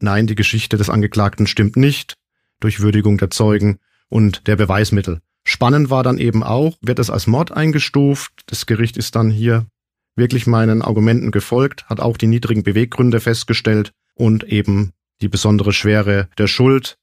[0.00, 2.14] nein, die Geschichte des Angeklagten stimmt nicht,
[2.60, 3.78] durch Würdigung der Zeugen
[4.08, 5.20] und der Beweismittel.
[5.44, 8.32] Spannend war dann eben auch, wird es als Mord eingestuft.
[8.46, 9.66] Das Gericht ist dann hier
[10.14, 16.28] wirklich meinen Argumenten gefolgt, hat auch die niedrigen Beweggründe festgestellt und eben die besondere Schwere
[16.36, 16.98] der Schuld.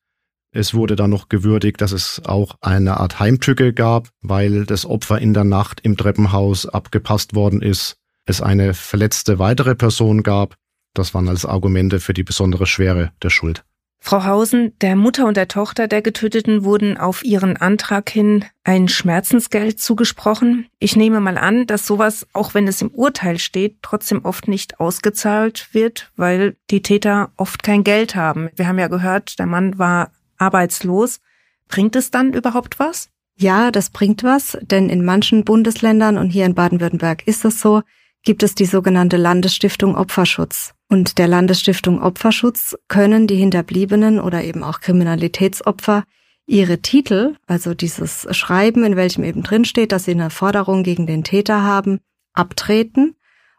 [0.51, 5.19] Es wurde dann noch gewürdigt, dass es auch eine Art Heimtücke gab, weil das Opfer
[5.19, 7.97] in der Nacht im Treppenhaus abgepasst worden ist.
[8.25, 10.55] Es eine verletzte weitere Person gab.
[10.93, 13.63] Das waren als Argumente für die besondere Schwere der Schuld.
[14.01, 18.87] Frau Hausen, der Mutter und der Tochter der Getöteten wurden auf ihren Antrag hin ein
[18.87, 20.67] Schmerzensgeld zugesprochen.
[20.79, 24.79] Ich nehme mal an, dass sowas, auch wenn es im Urteil steht, trotzdem oft nicht
[24.79, 28.49] ausgezahlt wird, weil die Täter oft kein Geld haben.
[28.55, 31.19] Wir haben ja gehört, der Mann war arbeitslos.
[31.67, 33.09] Bringt es dann überhaupt was?
[33.35, 37.83] Ja, das bringt was, denn in manchen Bundesländern und hier in Baden-Württemberg ist es so,
[38.23, 40.73] gibt es die sogenannte Landesstiftung Opferschutz.
[40.89, 46.03] Und der Landesstiftung Opferschutz können die Hinterbliebenen oder eben auch Kriminalitätsopfer
[46.47, 51.05] ihre Titel, also dieses Schreiben, in welchem eben drin steht, dass sie eine Forderung gegen
[51.05, 51.99] den Täter haben,
[52.33, 53.15] abtreten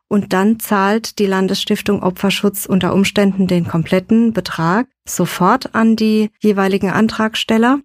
[0.09, 6.91] und dann zahlt die Landesstiftung Opferschutz unter Umständen den kompletten Betrag sofort an die jeweiligen
[6.91, 7.79] Antragsteller.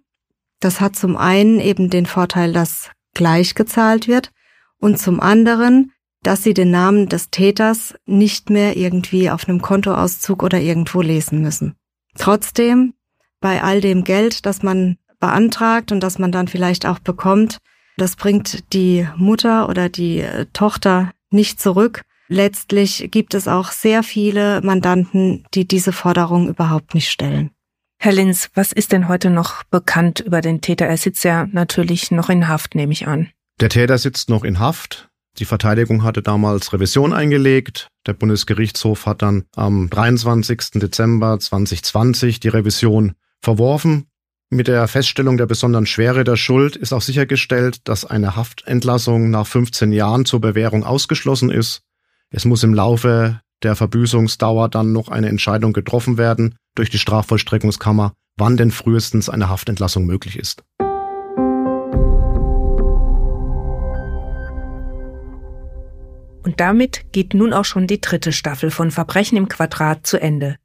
[0.58, 4.32] Das hat zum einen eben den Vorteil, dass gleich gezahlt wird
[4.78, 5.92] und zum anderen,
[6.26, 11.40] dass sie den Namen des Täters nicht mehr irgendwie auf einem Kontoauszug oder irgendwo lesen
[11.40, 11.74] müssen.
[12.18, 12.94] Trotzdem,
[13.40, 17.58] bei all dem Geld, das man beantragt und das man dann vielleicht auch bekommt,
[17.96, 24.60] das bringt die Mutter oder die Tochter nicht zurück, Letztlich gibt es auch sehr viele
[24.60, 27.50] Mandanten, die diese Forderung überhaupt nicht stellen.
[27.98, 30.86] Herr Linz, was ist denn heute noch bekannt über den Täter?
[30.86, 33.30] Er sitzt ja natürlich noch in Haft, nehme ich an.
[33.60, 35.05] Der Täter sitzt noch in Haft.
[35.38, 37.88] Die Verteidigung hatte damals Revision eingelegt.
[38.06, 40.72] Der Bundesgerichtshof hat dann am 23.
[40.74, 43.12] Dezember 2020 die Revision
[43.42, 44.06] verworfen.
[44.48, 49.46] Mit der Feststellung der besonderen Schwere der Schuld ist auch sichergestellt, dass eine Haftentlassung nach
[49.46, 51.82] 15 Jahren zur Bewährung ausgeschlossen ist.
[52.30, 58.12] Es muss im Laufe der Verbüßungsdauer dann noch eine Entscheidung getroffen werden durch die Strafvollstreckungskammer,
[58.36, 60.62] wann denn frühestens eine Haftentlassung möglich ist.
[66.46, 70.58] Und damit geht nun auch schon die dritte Staffel von Verbrechen im Quadrat zu Ende.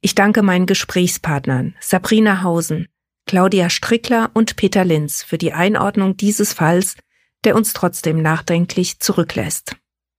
[0.00, 2.88] Ich danke meinen Gesprächspartnern Sabrina Hausen,
[3.24, 6.96] Claudia Strickler und Peter Linz für die Einordnung dieses Falls,
[7.44, 9.76] der uns trotzdem nachdenklich zurücklässt.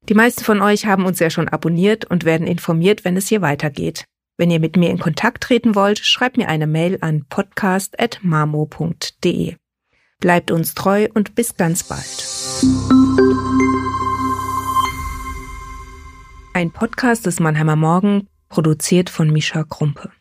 [0.07, 3.41] Die meisten von euch haben uns ja schon abonniert und werden informiert, wenn es hier
[3.41, 4.05] weitergeht.
[4.37, 9.57] Wenn ihr mit mir in Kontakt treten wollt, schreibt mir eine Mail an podcast.marmo.de.
[10.21, 12.07] Bleibt uns treu und bis ganz bald.
[16.59, 20.11] Ein Podcast des Mannheimer Morgen, produziert von Mischa Krumpe.